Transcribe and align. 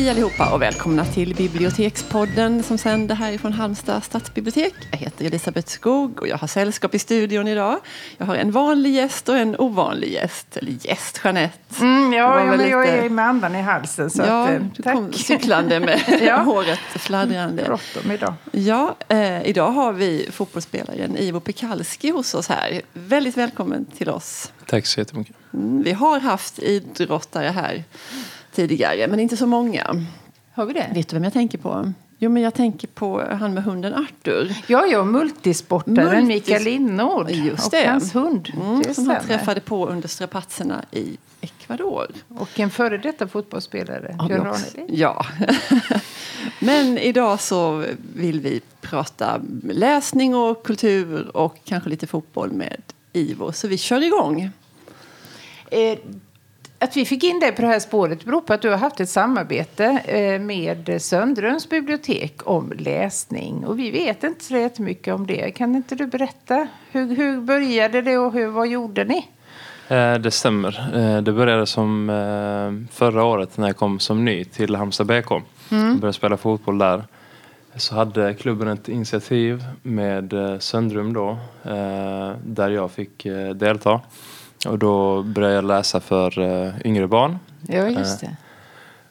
Hej 0.00 0.10
allihopa 0.10 0.54
och 0.54 0.62
välkomna 0.62 1.04
till 1.04 1.34
Bibliotekspodden 1.34 2.62
som 2.62 2.78
sänder 2.78 3.14
härifrån 3.14 3.52
Halmstad 3.52 4.04
stadsbibliotek. 4.04 4.74
Jag 4.90 4.98
heter 4.98 5.24
Elisabeth 5.24 5.68
Skog 5.68 6.20
och 6.20 6.28
jag 6.28 6.38
har 6.38 6.46
sällskap 6.48 6.94
i 6.94 6.98
studion 6.98 7.48
idag. 7.48 7.78
Jag 8.18 8.26
har 8.26 8.36
en 8.36 8.50
vanlig 8.50 8.94
gäst 8.94 9.28
och 9.28 9.36
en 9.36 9.56
ovanlig 9.58 10.12
gäst. 10.12 10.56
Eller 10.56 10.72
gäst, 10.72 11.20
Jeanette. 11.24 11.58
Mm, 11.80 12.12
ja, 12.12 12.38
ja 12.38 12.56
men 12.56 12.70
jag 12.70 12.88
är 12.88 13.10
med 13.10 13.24
andan 13.24 13.54
i 13.54 13.62
halsen. 13.62 14.10
Så 14.10 14.22
ja, 14.22 14.44
att, 14.44 14.50
eh, 14.50 14.60
du 14.76 14.82
tack. 14.82 14.94
kom 14.94 15.12
cyklande 15.12 15.80
med 15.80 16.00
Ja. 16.22 16.36
håret 16.36 16.78
fladdrande. 16.78 17.64
Bråttom 17.64 18.10
idag. 18.10 18.34
Ja, 18.52 18.96
eh, 19.08 19.42
idag 19.42 19.70
har 19.70 19.92
vi 19.92 20.28
fotbollsspelaren 20.32 21.16
Ivo 21.16 21.40
Pekalski 21.40 22.10
hos 22.10 22.34
oss 22.34 22.48
här. 22.48 22.82
Väldigt 22.92 23.36
välkommen 23.36 23.84
till 23.84 24.10
oss. 24.10 24.52
Tack 24.66 24.86
så 24.86 25.00
jättemycket. 25.00 25.36
Mm, 25.54 25.82
vi 25.82 25.92
har 25.92 26.20
haft 26.20 26.58
idrottare 26.58 27.48
här 27.48 27.84
tidigare, 28.52 29.06
men 29.08 29.20
inte 29.20 29.36
så 29.36 29.46
många. 29.46 30.04
Har 30.54 30.66
vi 30.66 30.72
det? 30.72 30.90
Vet 30.94 31.08
du 31.08 31.16
vem 31.16 31.24
jag 31.24 31.32
tänker 31.32 31.58
på? 31.58 31.92
Jo, 32.22 32.30
men 32.30 32.42
jag 32.42 32.54
tänker 32.54 32.88
på 32.88 33.22
han 33.40 33.54
med 33.54 33.64
hunden 33.64 33.94
Arthur. 33.94 34.54
Ja, 34.66 34.86
ja, 34.86 35.04
multisportaren 35.04 36.24
Multis- 36.24 36.26
Mikael 36.26 36.62
Linnord 36.62 37.30
Just 37.30 37.64
och 37.66 37.70
det. 37.70 37.88
hans 37.88 38.14
hund. 38.14 38.52
Mm, 38.62 38.82
det 38.82 38.94
som 38.94 39.08
han 39.08 39.24
träffade 39.24 39.60
på 39.60 39.86
under 39.88 40.08
strapatserna 40.08 40.84
i 40.92 41.16
Ecuador. 41.40 42.06
Och 42.28 42.60
en 42.60 42.70
före 42.70 42.98
detta 42.98 43.28
fotbollsspelare, 43.28 44.16
Björn 44.28 44.46
också. 44.46 44.64
Ranelid. 44.76 44.98
Ja. 44.98 45.26
Men 46.60 46.98
idag 46.98 47.40
så 47.40 47.84
vill 48.14 48.40
vi 48.40 48.60
prata 48.80 49.40
läsning 49.70 50.34
och 50.34 50.62
kultur 50.62 51.36
och 51.36 51.56
kanske 51.64 51.90
lite 51.90 52.06
fotboll 52.06 52.52
med 52.52 52.82
Ivo. 53.12 53.52
Så 53.52 53.68
vi 53.68 53.78
kör 53.78 54.02
igång. 54.02 54.50
Eh, 55.70 55.98
att 56.82 56.96
vi 56.96 57.04
fick 57.04 57.24
in 57.24 57.40
dig 57.40 57.52
på 57.52 57.62
det 57.62 57.68
här 57.68 57.78
spåret 57.80 58.24
beror 58.24 58.40
på 58.40 58.52
att 58.52 58.62
du 58.62 58.70
har 58.70 58.76
haft 58.76 59.00
ett 59.00 59.08
samarbete 59.08 59.84
eh, 60.04 60.40
med 60.40 61.02
Söndrums 61.02 61.68
bibliotek 61.68 62.40
om 62.44 62.72
läsning. 62.78 63.66
Och 63.66 63.78
vi 63.78 63.90
vet 63.90 64.24
inte 64.24 64.44
så 64.44 64.56
jättemycket 64.56 65.14
om 65.14 65.26
det. 65.26 65.50
Kan 65.50 65.74
inte 65.74 65.94
du 65.94 66.06
berätta? 66.06 66.68
Hur, 66.90 67.16
hur 67.16 67.40
började 67.40 68.02
det 68.02 68.18
och 68.18 68.32
hur, 68.32 68.46
vad 68.46 68.68
gjorde 68.68 69.04
ni? 69.04 69.28
Eh, 69.88 70.14
Det 70.14 70.30
stämmer. 70.30 70.90
Eh, 70.94 71.22
Det 71.22 71.32
började 71.32 71.66
som 71.66 72.06
förra 72.92 73.24
året 73.24 73.56
när 73.58 73.66
jag 73.66 73.76
kom 73.76 73.98
som 74.00 74.24
ny 74.24 74.44
till 74.44 74.74
Halmstad 74.76 75.06
BK. 75.06 75.30
Jag 75.30 75.96
började 75.96 76.12
spela 76.12 76.36
fotboll 76.36 76.78
där. 76.78 77.04
Så 77.76 77.94
hade 77.94 78.34
klubben 78.34 78.68
ett 78.68 78.88
initiativ 78.88 79.64
med 79.82 80.34
Söndrum 80.58 81.12
då. 81.12 81.38
Där 82.44 82.70
jag 82.70 82.90
fick 82.90 83.26
delta. 83.54 84.00
Och 84.66 84.78
då 84.78 85.22
började 85.22 85.54
jag 85.54 85.64
läsa 85.64 86.00
för 86.00 86.38
eh, 86.38 86.72
yngre 86.84 87.06
barn. 87.06 87.38
Ja, 87.68 87.88
just 87.88 88.20
det. 88.20 88.36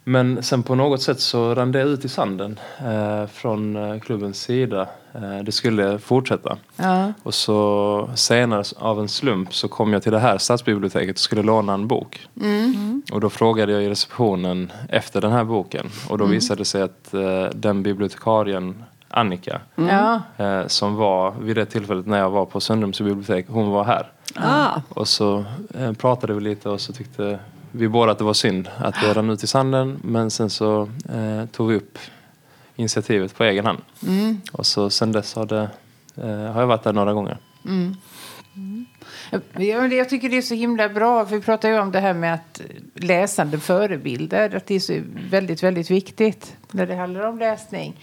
Men 0.03 0.43
sen 0.43 0.63
på 0.63 0.75
något 0.75 1.01
sätt 1.01 1.19
så 1.19 1.55
rann 1.55 1.71
det 1.71 1.81
ut 1.81 2.05
i 2.05 2.09
sanden 2.09 2.59
eh, 2.85 3.27
från 3.27 3.75
eh, 3.75 3.99
klubbens 3.99 4.41
sida. 4.41 4.87
Eh, 5.13 5.43
det 5.43 5.51
skulle 5.51 5.99
fortsätta. 5.99 6.57
Ja. 6.75 7.13
Och 7.23 7.33
så 7.33 8.09
senare 8.15 8.63
av 8.77 8.99
en 8.99 9.07
slump 9.07 9.53
så 9.53 9.67
kom 9.67 9.93
jag 9.93 10.03
till 10.03 10.11
det 10.11 10.19
här 10.19 10.37
stadsbiblioteket 10.37 11.15
och 11.15 11.19
skulle 11.19 11.43
låna 11.43 11.73
en 11.73 11.87
bok. 11.87 12.27
Och 13.11 13.21
då 13.21 13.29
frågade 13.29 13.71
jag 13.71 13.83
i 13.83 13.89
receptionen 13.89 14.71
efter 14.89 15.21
den 15.21 15.31
här 15.31 15.43
boken. 15.43 15.89
Och 16.09 16.17
då 16.17 16.25
visade 16.25 16.61
det 16.61 16.65
sig 16.65 16.81
att 16.81 17.13
eh, 17.13 17.45
den 17.53 17.83
bibliotekarien 17.83 18.83
Annika 19.11 19.61
eh, 20.37 20.67
som 20.67 20.95
var 20.95 21.31
vid 21.31 21.55
det 21.55 21.65
tillfället 21.65 22.07
när 22.07 22.19
jag 22.19 22.29
var 22.29 22.45
på 22.45 22.59
Söndrums 22.59 23.01
bibliotek, 23.01 23.45
hon 23.49 23.69
var 23.69 23.83
här. 23.83 24.11
Ah, 24.35 24.81
Och 24.89 25.07
så 25.07 25.45
eh, 25.73 25.93
pratade 25.93 26.33
vi 26.33 26.41
lite 26.41 26.69
och 26.69 26.81
så 26.81 26.93
tyckte 26.93 27.39
vi 27.71 27.87
båda 27.87 28.11
att 28.11 28.17
det 28.17 28.23
var 28.23 28.33
synd 28.33 28.69
att 28.77 28.95
det 29.01 29.13
rann 29.13 29.29
ut 29.29 29.43
i 29.43 29.47
sanden. 29.47 29.99
Men 30.03 30.31
sen 30.31 30.49
så 30.49 30.89
eh, 31.13 31.45
tog 31.51 31.67
vi 31.69 31.75
upp 31.75 31.97
initiativet 32.75 33.35
på 33.35 33.43
egen 33.43 33.65
hand. 33.65 33.79
Och 34.51 34.65
så 34.65 34.89
sen 34.89 35.11
dess 35.11 35.35
har, 35.35 35.45
det, 35.45 35.69
eh, 36.15 36.27
har 36.51 36.59
jag 36.61 36.67
varit 36.67 36.83
där 36.83 36.93
några 36.93 37.13
gånger. 37.13 37.37
Ja, 39.31 39.39
men 39.81 39.89
det- 39.89 39.95
jag 39.95 40.09
tycker 40.09 40.29
det 40.29 40.37
är 40.37 40.41
så 40.41 40.53
himla 40.55 40.89
bra. 40.89 41.25
För 41.25 41.35
vi 41.35 41.41
pratar 41.41 41.69
ju 41.69 41.79
om 41.79 41.91
det 41.91 41.99
här 41.99 42.13
med 42.13 42.33
att 42.33 42.61
läsande 42.95 43.59
förebilder. 43.59 44.55
Att 44.55 44.65
det 44.65 44.75
är 44.75 44.79
så 44.79 44.99
väldigt, 45.29 45.63
väldigt 45.63 45.91
viktigt 45.91 46.55
när 46.71 46.85
det 46.87 46.95
handlar 46.95 47.21
om 47.21 47.39
läsning. 47.39 47.99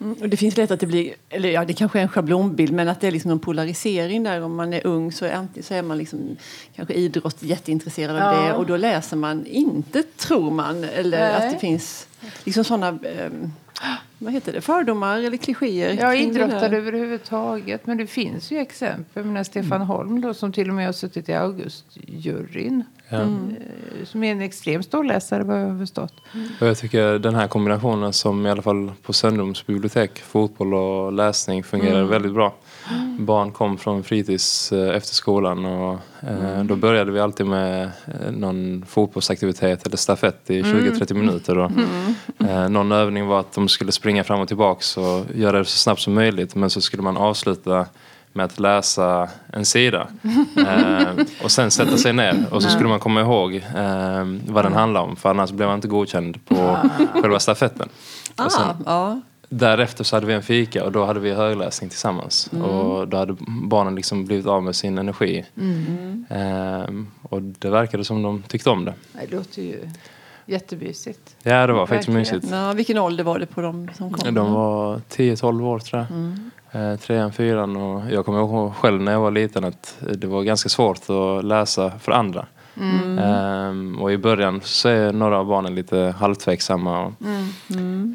Mm, 0.00 0.12
och 0.20 0.28
det 0.28 0.36
finns 0.36 0.56
lätt 0.56 0.70
att 0.70 0.80
det 0.80 0.86
blir, 0.86 1.14
eller 1.28 1.48
ja, 1.48 1.64
det 1.64 1.72
kanske 1.72 1.98
är 1.98 2.02
en 2.02 2.08
schablonbild, 2.08 2.72
men 2.72 2.88
att 2.88 3.00
det 3.00 3.06
är 3.06 3.10
liksom 3.12 3.30
en 3.30 3.38
polarisering 3.38 4.22
där. 4.22 4.40
Om 4.42 4.56
man 4.56 4.72
är 4.72 4.86
ung 4.86 5.12
så 5.12 5.24
är, 5.24 5.46
så 5.62 5.74
är 5.74 5.82
man 5.82 5.98
liksom, 5.98 6.36
kanske 6.76 6.94
idrott 6.94 7.42
jätteintresserad 7.42 8.16
av 8.16 8.34
Ja. 8.34 8.42
det 8.42 8.52
och 8.54 8.66
då 8.66 8.76
läser 8.76 9.16
man 9.16 9.46
inte, 9.46 10.02
tror 10.02 10.50
man, 10.50 10.84
eller 10.84 11.18
Nej. 11.20 11.34
att 11.34 11.52
det 11.52 11.58
finns 11.58 12.08
liksom 12.44 12.64
sådana 12.64 12.88
ehm, 12.88 13.52
vad 14.18 14.32
heter 14.32 14.52
det, 14.52 14.60
fördomar 14.60 15.18
eller 15.18 15.36
klichéer. 15.36 15.96
Ja, 16.00 16.14
idrottare 16.14 16.76
överhuvudtaget. 16.76 17.86
Men 17.86 17.96
det 17.96 18.06
finns 18.06 18.50
ju 18.50 18.58
exempel. 18.58 19.24
Men 19.24 19.44
Stefan 19.44 19.80
Holm 19.80 20.20
då, 20.20 20.34
som 20.34 20.52
till 20.52 20.68
och 20.68 20.74
med 20.74 20.86
har 20.86 20.92
suttit 20.92 21.28
i 21.28 21.32
Augustjuryn. 21.34 22.84
Ja. 23.10 23.20
eh, 23.20 23.26
Som 24.04 24.24
är 24.24 24.32
en 24.32 24.40
extremt 24.40 24.84
stor 24.84 25.04
läsare 25.04 25.42
vad 25.44 25.60
jag 25.62 25.66
har 25.68 25.78
förstått. 25.78 26.12
Och 26.60 26.66
jag 26.66 26.78
tycker 26.78 27.18
den 27.18 27.34
här 27.34 27.48
kombinationen 27.48 28.12
som 28.12 28.46
i 28.46 28.50
alla 28.50 28.62
fall 28.62 28.92
på 29.02 29.12
Söndrums 29.12 29.66
bibliotek, 29.66 30.18
fotboll 30.18 30.74
och 30.74 31.12
läsning 31.12 31.64
fungerar 31.64 32.02
väldigt 32.04 32.32
bra. 32.34 32.54
Barn 33.18 33.52
kom 33.52 33.78
från 33.78 34.02
fritids 34.04 34.72
eh, 34.72 34.96
efter 34.96 35.14
skolan 35.14 35.64
och 35.64 35.98
eh, 36.28 36.64
då 36.64 36.76
började 36.76 37.12
vi 37.12 37.20
alltid 37.20 37.46
med 37.46 37.82
eh, 38.06 38.30
någon 38.32 38.84
fotbollsaktivitet 38.88 39.86
eller 39.86 39.96
stafett 39.96 40.50
i 40.50 40.62
20-30 40.62 41.14
minuter. 41.14 41.58
Och, 41.58 41.70
eh, 42.48 42.68
någon 42.68 42.92
övning 42.92 43.26
var 43.26 43.40
att 43.40 43.52
de 43.52 43.68
skulle 43.68 43.92
springa 43.92 44.24
fram 44.24 44.40
och 44.40 44.48
tillbaks 44.48 44.96
och 44.96 45.24
göra 45.34 45.58
det 45.58 45.64
så 45.64 45.78
snabbt 45.78 46.00
som 46.00 46.14
möjligt 46.14 46.54
men 46.54 46.70
så 46.70 46.80
skulle 46.80 47.02
man 47.02 47.16
avsluta 47.16 47.86
med 48.38 48.44
att 48.44 48.60
läsa 48.60 49.28
en 49.52 49.64
sida 49.64 50.08
eh, 50.56 51.08
och 51.44 51.50
sen 51.50 51.70
sätta 51.70 51.96
sig 51.96 52.12
ner 52.12 52.46
och 52.50 52.62
så 52.62 52.68
skulle 52.70 52.88
man 52.88 53.00
komma 53.00 53.20
ihåg 53.20 53.54
eh, 53.54 54.24
vad 54.46 54.64
den 54.64 54.72
handlar 54.72 55.00
om 55.00 55.16
för 55.16 55.30
annars 55.30 55.50
blev 55.50 55.68
man 55.68 55.74
inte 55.74 55.88
godkänd 55.88 56.44
på 56.44 56.76
själva 57.12 57.38
stafetten. 57.40 57.88
Och 58.44 58.52
sen, 58.52 58.64
Ah. 58.86 59.14
Därefter 59.50 60.04
så 60.04 60.16
hade 60.16 60.26
vi 60.26 60.34
en 60.34 60.42
fika 60.42 60.84
och 60.84 60.92
då 60.92 61.04
hade 61.04 61.20
vi 61.20 61.32
högläsning 61.34 61.90
tillsammans. 61.90 62.46
Och 62.62 63.08
då 63.08 63.16
hade 63.16 63.36
barnen 63.48 63.94
liksom 63.94 64.24
blivit 64.24 64.46
av 64.46 64.62
med 64.62 64.76
sin 64.76 64.98
energi. 64.98 65.44
Ehm, 66.30 67.06
och 67.22 67.42
det 67.42 67.70
verkade 67.70 68.04
som 68.04 68.22
de 68.22 68.42
tyckte 68.42 68.70
om 68.70 68.84
det. 68.84 68.94
Det 69.12 69.36
låter 69.36 69.62
ju 69.62 69.88
jättemysigt. 70.46 71.36
Ja, 71.42 71.66
det 71.66 71.72
var 71.72 71.86
faktiskt 71.86 72.08
Verkligen. 72.08 72.36
mysigt. 72.40 72.52
Ja, 72.52 72.72
vilken 72.72 72.98
ålder 72.98 73.24
var 73.24 73.38
det 73.38 73.46
på 73.46 73.60
dem 73.60 73.90
som 73.94 74.12
kom? 74.12 74.34
De 74.34 74.52
var 74.52 75.00
10-12 75.10 75.62
år 75.64 75.78
tror 75.78 76.06
jag. 76.10 76.18
Eh, 76.20 76.34
trean, 77.00 77.32
fyran 77.32 77.76
och 77.76 78.10
jag 78.10 78.24
kommer 78.24 78.38
ihåg 78.38 78.74
själv 78.74 79.00
när 79.02 79.12
jag 79.12 79.20
var 79.20 79.30
liten 79.30 79.64
att 79.64 79.96
det 80.14 80.26
var 80.26 80.42
ganska 80.42 80.68
svårt 80.68 81.10
att 81.10 81.44
läsa 81.44 81.90
för 81.98 82.12
andra. 82.12 82.46
Ehm, 83.18 83.98
och 84.02 84.12
i 84.12 84.18
början 84.18 84.60
så 84.64 84.88
är 84.88 85.12
några 85.12 85.38
av 85.38 85.46
barnen 85.46 85.74
lite 85.74 86.14
halvtveksamma. 86.18 87.06
Och, 87.06 87.12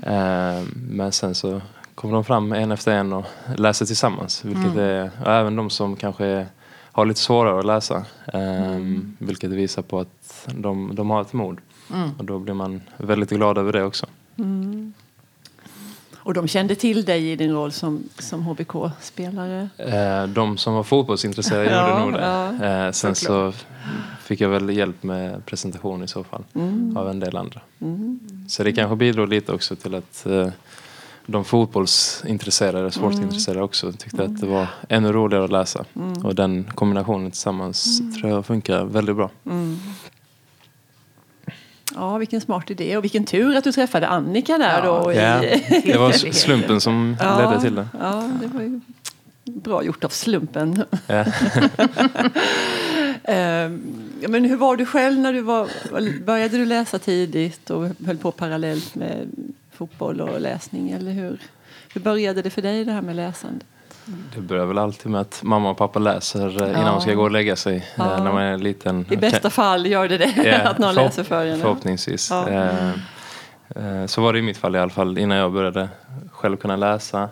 ehm, 0.06 0.66
men 0.90 1.12
sen 1.12 1.36
så 1.36 1.62
kommer 1.96 2.14
de 2.14 2.24
fram 2.24 2.52
en 2.54 2.72
efter 2.72 2.92
en 2.92 3.14
och 3.14 3.26
läser 3.58 3.86
tillsammans. 3.86 4.46
Vilket 4.46 4.76
är, 4.78 5.12
och 5.26 5.32
även 5.32 5.56
de 5.56 5.70
som 5.70 5.96
kanske 5.96 6.46
har 6.92 7.06
lite 7.06 7.20
svårare 7.20 7.60
att 7.60 7.66
läsa. 7.66 8.06
ehm, 8.34 9.16
Vilket 9.20 9.52
visar 9.52 9.82
på 9.82 10.00
att 10.00 10.48
de, 10.56 10.96
de 10.96 11.10
har 11.10 11.22
ett 11.22 11.34
mod. 11.34 11.58
Och 12.18 12.26
då 12.26 12.40
blir 12.40 12.54
man 12.54 12.82
väldigt 12.98 13.30
glad 13.30 13.58
över 13.58 13.72
det 13.74 13.84
också. 13.84 14.06
Och 16.26 16.34
de 16.34 16.48
kände 16.48 16.76
till 16.76 17.06
dig 17.06 17.32
i 17.32 17.36
din 17.36 17.52
roll 17.52 17.72
som, 17.72 18.04
som 18.20 18.44
HBK-spelare? 18.44 19.70
Eh, 19.78 20.28
De 20.28 20.58
som 20.58 20.74
var 20.74 20.84
fotbollsintresserade 20.84 21.70
Ja, 21.72 21.90
gjorde 21.90 22.02
nog 22.02 22.14
det. 22.14 22.22
ja. 22.62 22.86
Eh, 22.88 22.92
Sen 22.92 23.16
så 23.16 23.54
fick 24.22 24.42
jag 24.42 24.50
väl 24.50 24.70
hjälp 24.70 25.04
med 25.04 25.46
presentation 25.46 26.04
i 26.04 26.08
så 26.08 26.24
fall. 26.24 26.44
Av 26.96 27.10
en 27.10 27.20
del 27.20 27.38
andra. 27.38 27.62
Så 28.48 28.64
det 28.64 28.72
kanske 28.74 28.96
bidrog 28.96 29.30
lite 29.30 29.52
också 29.52 29.76
till 29.76 29.96
att 29.96 30.26
eh, 30.26 30.48
de 31.26 31.46
fotbollsintresserade, 31.46 32.92
sportintresserade 32.92 33.62
också 33.64 33.92
tyckte 33.92 34.24
att 34.24 34.42
det 34.42 34.48
var 34.48 34.68
ännu 34.90 35.12
roligare 35.12 35.44
att 35.44 35.52
läsa. 35.52 35.86
Och 36.24 36.36
den 36.36 36.64
kombinationen 36.76 37.32
tillsammans 37.32 38.02
tror 38.20 38.32
jag 38.32 38.46
funkar 38.46 38.86
väldigt 38.86 39.16
bra. 39.16 39.30
Ja, 41.96 42.18
vilken 42.18 42.42
smart 42.42 42.70
idé 42.72 42.98
och 42.98 43.04
vilken 43.04 43.26
tur 43.26 43.56
att 43.56 43.64
du 43.64 43.72
träffade 43.72 44.08
Annika 44.08 44.58
där 44.58 44.86
Ja. 44.86 45.02
då. 45.04 45.12
I, 45.14 45.18
Ja, 45.18 45.42
det 45.94 45.98
var 45.98 46.12
slumpen 46.34 46.82
som 46.82 47.18
Ja, 47.20 47.38
ledde 47.50 47.62
till 47.62 47.76
det. 47.76 47.88
Ja, 48.02 48.30
det 48.42 48.48
var 48.48 48.62
ju 48.62 48.80
bra 49.46 49.84
gjort 49.84 50.04
av 50.04 50.10
slumpen. 50.10 50.84
Ehm, 53.24 53.82
ja, 54.22 54.30
men 54.30 54.46
hur 54.46 54.56
var 54.56 54.78
du 54.78 54.86
själv 54.86 55.20
när 55.20 55.34
du 55.34 55.42
var, 55.42 55.68
började 56.26 56.58
du 56.58 56.66
läsa 56.66 57.00
tidigt 57.00 57.70
och 57.70 57.90
höll 58.06 58.18
på 58.18 58.32
parallellt 58.32 58.96
med 58.96 59.28
fotboll 59.74 60.22
och 60.22 60.42
läsning? 60.42 60.92
Eller 60.92 61.12
hur, 61.12 61.38
hur 61.94 62.02
började 62.02 62.42
det 62.42 62.50
för 62.50 62.62
dig 62.62 62.86
det 62.86 62.92
här 62.92 63.02
med 63.02 63.16
läsande? 63.16 63.66
Det 64.36 64.42
börjar 64.42 64.66
väl 64.66 64.78
alltid 64.78 65.12
med 65.12 65.22
att 65.22 65.44
mamma 65.44 65.70
och 65.70 65.78
pappa 65.78 66.00
läser 66.00 66.62
eh, 66.64 66.70
innan 66.70 66.82
Ja. 66.86 66.92
man 66.92 67.02
ska 67.02 67.14
gå 67.14 67.24
och 67.24 67.32
lägga 67.32 67.56
sig 67.56 67.76
eh, 67.78 67.84
Ja. 67.96 68.24
när 68.24 68.34
man 68.34 68.42
är 68.44 68.58
liten. 68.58 69.06
I 69.10 69.16
bästa 69.18 69.50
fall 69.50 69.86
gör 69.86 70.08
det 70.08 70.18
det, 70.18 70.34
Ja, 70.64 70.70
att 70.70 70.78
någon 70.78 70.94
förhopp- 70.94 71.06
läser 71.06 71.24
för 71.24 71.46
en. 71.46 71.60
Förhoppningsvis. 71.62 72.30
Ja. 72.32 72.50
Eh, 72.50 72.92
Så 74.06 74.22
var 74.22 74.34
det 74.34 74.40
i 74.40 74.42
mitt 74.42 74.58
fall 74.58 74.76
i 74.76 74.80
alla 74.80 74.90
fall 74.92 75.18
innan 75.18 75.38
jag 75.38 75.52
började 75.54 75.90
själv 76.32 76.58
kunna 76.58 76.76
läsa. 76.76 77.30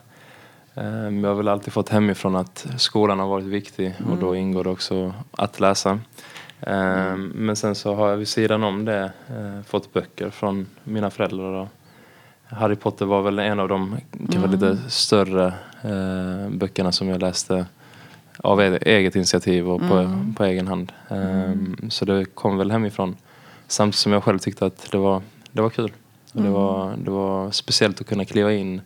Jag 1.21 1.27
har 1.29 1.33
väl 1.33 1.47
alltid 1.47 1.73
fått 1.73 1.89
hemifrån 1.89 2.35
att 2.35 2.65
skolan 2.77 3.19
har 3.19 3.27
varit 3.27 3.45
viktig 3.45 3.93
och 4.11 4.17
då 4.17 4.35
ingår 4.35 4.63
det 4.63 4.69
också 4.69 5.13
att 5.31 5.59
läsa. 5.59 5.99
Eh, 6.59 7.15
Men 7.15 7.55
sen 7.55 7.75
så 7.75 7.95
har 7.95 8.09
jag 8.09 8.17
vid 8.17 8.27
sidan 8.27 8.63
om 8.63 8.85
det 8.85 9.11
fått 9.67 9.93
böcker 9.93 10.29
från 10.29 10.67
mina 10.83 11.09
föräldrar. 11.09 11.67
Harry 12.51 12.75
Potter 12.75 13.05
var 13.05 13.21
väl 13.21 13.39
en 13.39 13.59
av 13.59 13.67
de 13.67 13.97
kanske 14.31 14.51
lite 14.51 14.77
större 14.89 15.53
eh, 15.83 16.49
böckerna 16.49 16.91
som 16.91 17.07
jag 17.07 17.21
läste 17.21 17.65
av 18.37 18.61
eget 18.61 19.15
initiativ 19.15 19.69
och 19.69 19.81
på, 19.81 20.23
på 20.37 20.43
egen 20.43 20.67
hand. 20.67 20.91
Ehm, 21.09 21.75
Så 21.89 22.05
det 22.05 22.25
kom 22.25 22.57
väl 22.57 22.71
hemifrån. 22.71 23.15
Samtidigt 23.67 23.95
som 23.99 24.11
jag 24.11 24.23
själv 24.23 24.39
tyckte 24.39 24.65
att 24.65 24.91
det 24.91 24.97
var, 24.97 25.21
det 25.51 25.61
var 25.61 25.69
kul. 25.69 25.91
Och 26.33 26.41
det, 26.41 26.49
var, 26.49 26.93
det 27.05 27.11
var 27.11 27.51
speciellt 27.51 28.01
att 28.01 28.07
kunna 28.07 28.25
kliva 28.25 28.53
in 28.53 28.81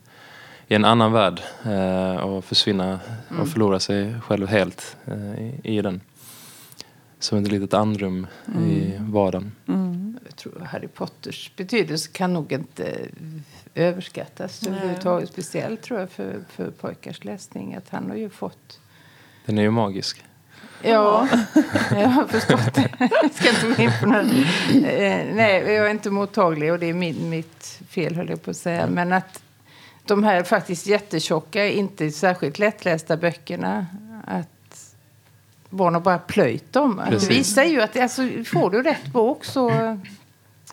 i 0.68 0.76
en 0.76 0.86
annan 0.86 1.12
värld 1.12 1.42
eh, 1.66 2.16
och 2.16 2.46
försvinna 2.46 3.00
och 3.42 3.48
förlora 3.48 3.80
sig 3.80 4.16
själv 4.22 4.48
helt 4.48 4.98
eh, 5.06 5.42
i, 5.46 5.60
i 5.64 5.82
den. 5.82 6.02
Som 7.20 7.38
ett 7.38 7.52
litet 7.52 7.74
andrum 7.74 8.28
i 8.68 8.94
vardagen. 9.00 9.52
Jag 9.66 9.76
tror 10.36 10.60
Harry 10.60 10.88
Potters 10.88 11.52
betydelse 11.56 12.10
kan 12.14 12.34
nog 12.34 12.52
inte 12.52 13.08
överskattas 13.76 14.62
Nej. 14.62 14.72
överhuvudtaget. 14.72 15.30
Speciellt 15.30 15.82
tror 15.82 16.00
jag 16.00 16.10
för, 16.10 16.40
för 16.50 16.72
pojkars 16.72 17.24
läsning. 17.24 17.76
Att 17.76 17.90
han 17.90 18.10
har 18.10 18.18
ju 18.18 18.30
fått... 18.30 18.80
Den 19.46 19.58
är 19.58 19.62
ju 19.62 19.72
magisk. 19.72 20.24
Ja, 20.82 21.28
jag 21.92 22.08
har 22.08 22.28
förstått 22.28 22.74
det. 22.74 22.90
Jag 23.00 23.34
ska 23.34 23.50
inte 23.50 23.68
gå 23.68 23.84
in 23.84 23.92
på 24.02 24.06
några... 24.06 24.22
Eh, 24.22 25.36
nej, 25.36 25.64
jag 25.74 25.86
är 25.86 25.90
inte 25.90 26.10
mottaglig 26.10 26.72
och 26.72 26.80
det 26.80 26.86
är 26.86 26.94
min, 26.94 27.30
mitt 27.30 27.80
fel 27.90 28.16
höll 28.16 28.30
jag 28.30 28.44
på 28.44 28.52
att 28.52 28.58
säga. 28.58 28.88
Men 28.88 29.14
att 29.14 29.44
de 30.06 30.24
här 30.24 30.44
faktiskt 30.44 30.88
jättetjocka, 30.88 31.68
inte 31.68 32.12
särskilt 32.12 32.60
lättlästa 32.60 33.18
böckerna 33.18 33.86
att 34.28 34.55
barn 35.76 35.94
har 35.94 36.02
bara 36.02 36.18
plöjt 36.18 36.74
dem. 36.74 37.02
Det 37.06 37.12
Precis. 37.12 37.30
visar 37.30 37.64
ju 37.64 37.82
att 37.82 38.00
alltså, 38.00 38.22
får 38.46 38.70
du 38.70 38.84
rätt 38.84 39.08
bok 39.08 39.46
så 39.46 39.98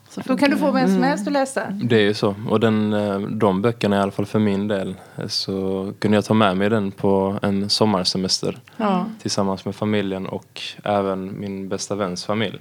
Så 0.09 0.21
då 0.27 0.37
kan 0.37 0.51
du 0.51 0.57
få 0.57 0.71
vem 0.71 0.77
Mm. 0.85 0.95
som 0.95 1.03
helst 1.03 1.27
att 1.27 1.33
läsa. 1.33 1.67
Det 1.71 1.97
är 1.97 2.01
ju 2.01 2.15
så. 2.15 2.35
Och 2.49 2.61
den, 2.61 2.93
eh, 2.93 3.19
de 3.21 3.63
böckerna 3.63 3.97
i 3.97 4.01
alla 4.01 4.11
fall 4.13 4.27
för 4.27 4.39
min 4.39 4.69
del 4.69 4.95
eh, 5.17 5.27
så 5.27 5.93
kunde 5.99 6.17
jag 6.17 6.25
ta 6.25 6.35
med 6.35 6.57
mig 6.57 6.71
den 6.71 6.91
på 6.91 7.39
en 7.43 7.71
sommarsemester 7.71 8.59
Ja. 8.77 9.07
tillsammans 9.23 9.65
med 9.65 9.75
familjen 9.77 10.27
och 10.27 10.61
även 10.85 11.41
min 11.41 11.69
bästa 11.69 11.95
väns 11.95 12.25
familj. 12.25 12.59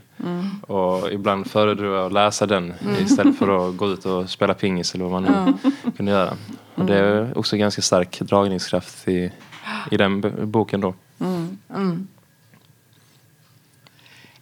Och 0.68 1.12
ibland 1.12 1.48
föredrog 1.52 1.96
jag 1.96 2.06
att 2.06 2.14
läsa 2.14 2.46
den 2.46 2.74
istället 3.00 3.38
för 3.38 3.70
att 3.70 3.78
gå 3.78 3.90
ut 3.92 4.06
och 4.06 4.30
spela 4.30 4.54
pingis 4.54 4.96
eller 4.96 5.06
vad 5.06 5.22
man 5.22 5.24
nu 5.24 5.92
kunde 5.98 6.12
göra. 6.12 6.34
Och 6.76 6.86
det 6.86 6.98
är 6.98 7.38
också 7.38 7.58
ganska 7.58 7.82
stark 7.82 8.20
dragningskraft 8.20 9.08
i, 9.08 9.32
i 9.92 9.98
den 9.98 10.22
boken 10.52 10.82
då. 10.82 10.94
Mm. 11.20 11.58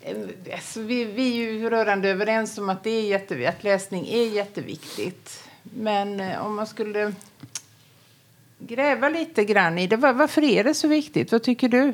Eh, 0.02 0.12
Alltså, 0.54 0.79
vi, 0.90 1.06
vi 1.06 1.48
är 1.48 1.52
ju 1.52 1.70
rörande 1.70 2.10
överens 2.10 2.58
om 2.58 2.70
att, 2.70 2.84
det 2.84 2.90
är 2.90 3.04
jätte, 3.04 3.50
att 3.50 3.64
läsning 3.64 4.08
är 4.08 4.26
jätteviktigt. 4.30 5.44
Men 5.64 6.20
eh, 6.20 6.46
om 6.46 6.56
man 6.56 6.68
skulle 6.68 7.14
gräva 8.60 9.10
lite 9.10 9.46
grann 9.46 9.78
i 9.78 9.88
det, 9.88 9.96
var, 9.96 10.14
varför 10.14 10.44
är 10.44 10.64
det 10.64 10.74
så 10.74 10.88
viktigt? 10.88 11.32
Vad 11.32 11.44
tycker 11.44 11.70
du? 11.70 11.94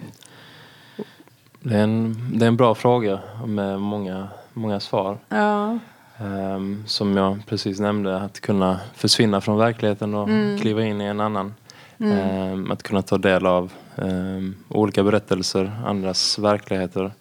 Det 1.59 1.75
är 1.75 1.83
en, 1.83 2.15
det 2.33 2.45
är 2.45 2.47
en 2.47 2.57
bra 2.57 2.75
fråga 2.75 3.19
med 3.45 3.81
många, 3.81 4.27
många 4.53 4.79
svar. 4.79 5.17
Ja. 5.29 5.79
Ehm, 6.17 6.83
som 6.87 7.17
jag 7.17 7.39
precis 7.45 7.79
nämnde, 7.79 8.17
att 8.17 8.39
kunna 8.39 8.79
försvinna 8.95 9.41
från 9.41 9.57
verkligheten 9.57 10.13
och 10.13 10.29
kliva 10.61 10.83
in 10.83 11.01
i 11.01 11.05
en 11.05 11.19
annan. 11.19 11.53
Ehm, 11.99 12.71
att 12.71 12.83
kunna 12.83 13.01
ta 13.01 13.17
del 13.17 13.45
av 13.45 13.71
ehm, 13.95 14.55
olika 14.69 15.03
berättelser, 15.03 15.71
andras 15.85 16.39
verkligheter. 16.39 17.11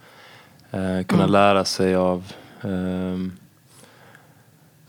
Ehm, 0.75 1.05
kunna 1.05 1.27
lära 1.27 1.65
sig 1.65 1.95
av 1.95 2.33
ehm, 2.63 3.33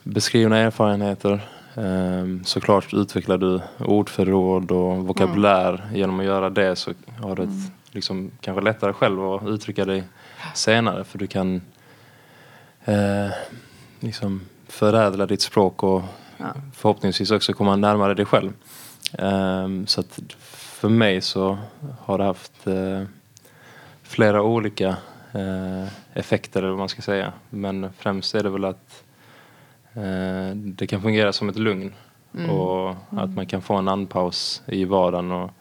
beskrivna 0.04 0.58
erfarenheter. 0.58 1.48
Ehm, 1.76 2.44
såklart 2.46 2.94
utvecklar 2.94 3.38
du 3.38 3.62
ordförråd 3.80 4.72
och 4.72 4.98
vokabulär. 5.08 5.90
Genom 5.94 6.20
att 6.20 6.26
göra 6.26 6.50
det 6.50 6.76
så 6.76 6.92
har 7.22 7.36
du 7.36 7.44
ett, 7.44 7.72
liksom, 7.92 8.32
kanske 8.42 8.62
lättare 8.64 8.94
själv 8.94 9.24
att 9.24 9.48
uttrycka 9.48 9.86
dig 9.86 10.04
senare. 10.54 11.04
För 11.04 11.18
du 11.18 11.28
kan 11.28 11.62
eh, 12.86 13.30
liksom 14.00 14.42
förädla 14.68 15.26
ditt 15.26 15.42
språk 15.42 15.84
och 15.84 16.02
Ja. 16.38 16.46
förhoppningsvis 16.74 17.32
också 17.32 17.54
komma 17.54 17.76
närmare 17.76 18.14
dig 18.14 18.26
själv. 18.26 18.54
Ehm, 19.14 19.88
så 19.88 20.00
att 20.02 20.20
för 20.42 20.90
mig 20.90 21.22
så 21.22 21.58
har 22.00 22.18
det 22.18 22.24
haft 22.24 22.68
eh, 22.68 23.02
flera 24.04 24.42
olika 24.42 24.88
eh, 24.88 24.96
effekter 26.14 26.60
eller 26.60 26.70
vad 26.70 26.80
man 26.80 26.90
ska 26.90 27.02
säga. 27.02 27.34
Men 27.50 27.90
främst 27.98 28.36
är 28.36 28.44
det 28.44 28.50
väl 28.50 28.66
att 28.66 29.04
eh, 29.94 30.56
det 30.56 30.88
kan 30.88 31.02
fungera 31.02 31.34
som 31.34 31.50
ett 31.50 31.60
lugn 31.60 31.94
och 32.50 32.96
att 33.10 33.30
man 33.30 33.46
kan 33.46 33.62
få 33.62 33.76
en 33.76 33.88
andpaus 33.88 34.62
i 34.66 34.86
vardagen 34.86 35.32
och 35.32 35.52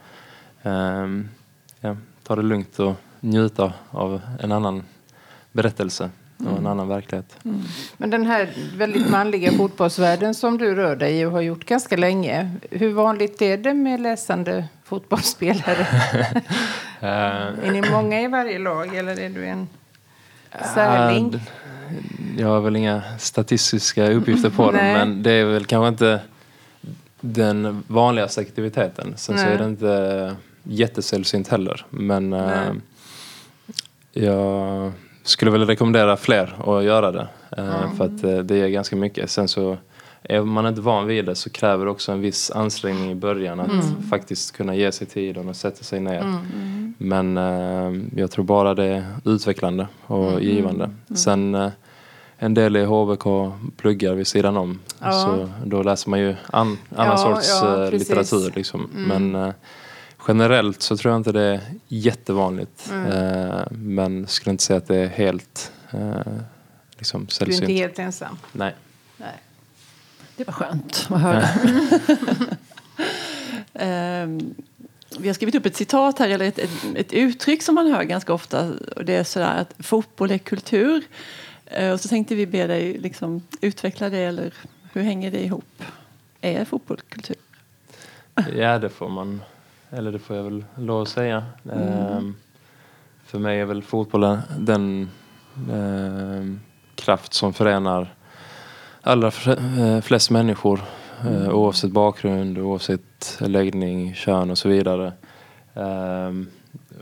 ehm, 0.62 1.28
ja, 1.80 1.96
ta 2.22 2.36
det 2.36 2.42
lugnt 2.42 2.78
och 2.78 2.94
njuta 3.20 3.72
av 3.90 4.20
en 4.40 4.52
annan 4.52 4.82
berättelse 5.52 6.10
och 6.38 6.58
en 6.58 6.66
annan 6.66 6.88
verklighet. 6.88 7.36
Men 7.96 8.10
den 8.10 8.26
här 8.26 8.48
väldigt 8.76 9.10
manliga 9.10 9.52
fotbollsvärlden 9.52 10.34
som 10.34 10.58
du 10.58 10.74
rör 10.74 10.96
dig 10.96 11.20
i 11.20 11.24
och 11.24 11.32
har 11.32 11.40
gjort 11.40 11.64
ganska 11.64 11.96
länge. 11.96 12.50
Hur 12.70 12.92
vanligt 12.92 13.42
är 13.42 13.58
det 13.58 13.74
med 13.74 14.00
läsande 14.00 14.68
fotbollsspelare? 14.84 15.86
Eh, 17.00 17.08
är 17.08 17.72
ni 17.72 17.90
många 17.90 18.20
i 18.22 18.26
varje 18.28 18.58
lag 18.58 18.94
eller 18.96 19.20
är 19.20 19.28
du 19.30 19.46
en 19.46 19.68
särling? 20.74 21.30
Ja, 21.32 21.38
d- 21.38 21.44
Jag 22.38 22.48
har 22.48 22.60
väl 22.60 22.76
inga 22.76 23.02
statistiska 23.18 24.10
uppgifter 24.12 24.50
på 24.50 24.70
det, 24.70 24.76
men 24.82 25.22
det 25.22 25.30
är 25.30 25.44
väl 25.44 25.64
kanske 25.64 25.88
inte 25.88 26.20
den 27.20 27.82
vanligaste 27.86 28.40
aktiviteten. 28.40 29.12
Sen 29.16 29.38
så 29.38 29.44
Nej. 29.44 29.54
är 29.54 29.58
det 29.58 29.64
inte 29.64 30.36
jättesällsynt 30.62 31.48
heller. 31.48 31.86
Men 31.90 32.32
eh, 32.32 32.46
Nej. 32.46 32.74
jag 34.12 34.92
skulle 35.22 35.50
väl 35.50 35.66
rekommendera 35.66 36.16
fler 36.16 36.56
att 36.78 36.84
göra 36.84 37.12
det. 37.12 37.26
eh, 37.56 37.94
För 37.96 38.04
att 38.04 38.24
eh, 38.24 38.38
det 38.38 38.56
är 38.56 38.68
ganska 38.68 38.96
mycket. 38.96 39.30
Sen 39.30 39.48
så 39.48 39.76
är 40.28 40.42
man 40.42 40.66
inte 40.66 40.80
van 40.80 41.06
vid 41.06 41.24
det 41.24 41.34
så 41.34 41.50
kräver 41.50 41.84
det 41.84 41.90
också 41.90 42.12
en 42.12 42.20
viss 42.20 42.50
ansträngning 42.50 43.10
i 43.10 43.14
början 43.14 43.60
att 43.60 43.70
Mm. 43.70 44.02
faktiskt 44.10 44.52
kunna 44.56 44.74
ge 44.74 44.92
sig 44.92 45.06
tiden 45.06 45.48
och 45.48 45.56
sätta 45.56 45.84
sig 45.84 46.00
ner. 46.00 46.34
Men 46.98 47.36
eh, 47.38 48.02
jag 48.20 48.30
tror 48.30 48.44
bara 48.44 48.74
det 48.74 48.84
är 48.84 49.04
utvecklande 49.24 49.88
och 50.06 50.28
Mm. 50.32 50.42
givande. 50.42 50.90
Sen 51.14 51.54
eh, 51.54 51.70
en 52.38 52.54
del 52.54 52.76
i 52.76 52.84
HBK 52.84 53.24
pluggar 53.76 54.14
vid 54.14 54.26
sidan 54.26 54.56
om. 54.56 54.80
Ja. 55.00 55.12
Så 55.12 55.48
då 55.64 55.82
läser 55.82 56.10
man 56.10 56.20
ju 56.20 56.34
an, 56.50 56.78
annan 56.96 57.06
Ja, 57.06 57.16
sorts 57.16 57.48
ja, 57.62 57.84
eh, 57.84 57.90
litteratur. 57.90 58.52
Liksom. 58.56 58.88
Men 58.92 59.34
eh, 59.34 59.50
generellt 60.28 60.82
så 60.82 60.96
tror 60.96 61.12
jag 61.12 61.20
inte 61.20 61.32
det 61.32 61.42
är 61.42 61.60
jättevanligt. 61.88 62.90
Mm. 62.92 63.06
Eh, 63.12 63.62
men 63.70 64.26
skulle 64.26 64.50
inte 64.50 64.64
säga 64.64 64.76
att 64.76 64.86
det 64.88 64.96
är 64.96 65.06
helt 65.08 65.72
eh, 65.90 66.00
liksom 66.98 67.20
Du 67.20 67.26
är 67.26 67.30
sällsynt. 67.30 67.62
inte 67.70 67.72
helt 67.72 67.98
ensam. 67.98 68.36
Nej. 68.52 68.74
Nej. 69.16 69.28
Det 70.36 70.46
var 70.46 70.52
skönt 70.52 71.06
att 71.10 71.20
höra. 71.20 71.42
Ehm, 73.74 74.54
vi 75.18 75.28
har 75.28 75.34
skrivit 75.34 75.54
upp 75.54 75.66
ett 75.66 75.76
citat 75.76 76.18
här, 76.18 76.28
eller 76.28 76.48
ett, 76.48 76.58
ett, 76.58 76.70
ett 76.94 77.12
uttryck 77.12 77.62
som 77.62 77.74
man 77.74 77.86
hör 77.86 78.02
ganska 78.02 78.32
ofta. 78.32 78.72
Och 78.96 79.04
det 79.04 79.14
är 79.14 79.24
sådär 79.24 79.56
att 79.56 79.86
fotboll 79.86 80.30
är 80.30 80.38
kultur. 80.38 81.04
Eh, 81.66 81.92
och 81.92 82.00
så 82.00 82.08
tänkte 82.08 82.34
vi 82.34 82.46
be 82.46 82.66
dig 82.66 82.98
liksom 82.98 83.42
utveckla 83.60 84.08
det, 84.08 84.18
eller 84.18 84.52
hur 84.92 85.02
hänger 85.02 85.30
det 85.30 85.44
ihop? 85.44 85.82
Är 86.40 86.64
fotboll 86.64 87.00
kultur? 87.08 87.36
Ja, 88.54 88.78
det 88.78 88.88
får 88.88 89.08
man. 89.08 89.42
Eller 89.90 90.12
det 90.12 90.18
får 90.18 90.36
jag 90.36 90.44
väl 90.44 90.64
lov 90.74 91.02
att 91.02 91.08
säga. 91.08 91.44
Ehm, 91.72 92.36
för 93.26 93.38
mig 93.38 93.60
är 93.60 93.64
väl 93.64 93.82
fotbollen 93.82 94.40
den 94.58 95.10
ehm, 95.72 96.60
kraft 96.94 97.34
som 97.34 97.52
förenar 97.52 98.14
allra 99.04 99.28
eh, 99.28 100.00
flest 100.00 100.30
människor. 100.30 100.80
eh, 101.24 101.48
oavsett 101.50 101.90
bakgrund, 101.90 102.58
oavsett 102.58 103.36
läggning, 103.40 104.14
kön 104.14 104.50
och 104.50 104.58
så 104.58 104.68
vidare. 104.68 105.12
Ehm, 105.74 106.46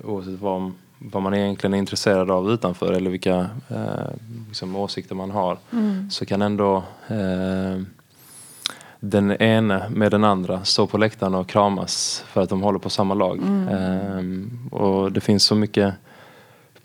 oavsett 0.04 0.40
vad, 0.40 0.72
vad 0.98 1.22
man 1.22 1.34
egentligen 1.34 1.74
är 1.74 1.78
intresserad 1.78 2.30
av 2.30 2.50
utanför 2.50 2.92
eller 2.92 3.10
vilka 3.10 3.46
eh, 3.68 4.10
liksom, 4.48 4.76
åsikter 4.76 5.14
man 5.14 5.30
har. 5.30 5.58
Så 6.10 6.26
kan 6.26 6.42
ändå 6.42 6.76
eh, 7.08 7.82
den 9.00 9.30
ene 9.42 9.88
med 9.90 10.10
den 10.10 10.24
andra 10.24 10.64
står 10.64 10.86
på 10.86 10.98
läktaren 10.98 11.34
och 11.34 11.48
kramas 11.48 12.24
för 12.26 12.40
att 12.40 12.48
de 12.48 12.62
håller 12.62 12.78
på 12.78 12.90
samma 12.90 13.14
lag. 13.14 13.38
Ehm, 13.70 14.68
och 14.72 15.12
det 15.12 15.20
finns 15.20 15.44
så 15.44 15.54
mycket 15.54 15.94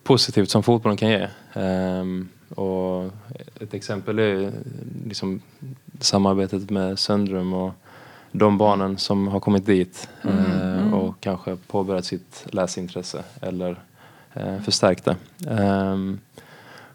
positivt 0.03 0.49
som 0.49 0.63
fotbollen 0.63 0.97
kan 0.97 1.09
ge. 1.09 1.27
Ehm, 1.53 2.29
och 2.49 3.11
ett 3.59 3.73
exempel 3.73 4.19
är 4.19 4.51
liksom 5.05 5.41
samarbetet 5.99 6.69
med 6.69 6.99
Söndrum 6.99 7.53
och 7.53 7.73
de 8.31 8.57
barnen 8.57 8.97
som 8.97 9.27
har 9.27 9.39
kommit 9.39 9.65
dit 9.65 10.09
eh, 10.23 10.93
och 10.93 11.19
kanske 11.19 11.57
påbörjat 11.67 12.05
sitt 12.05 12.45
läsintresse 12.51 13.23
eller 13.41 13.79
eh, 14.33 14.61
förstärkt 14.61 15.05
det. 15.05 15.15
Ehm, 15.47 16.19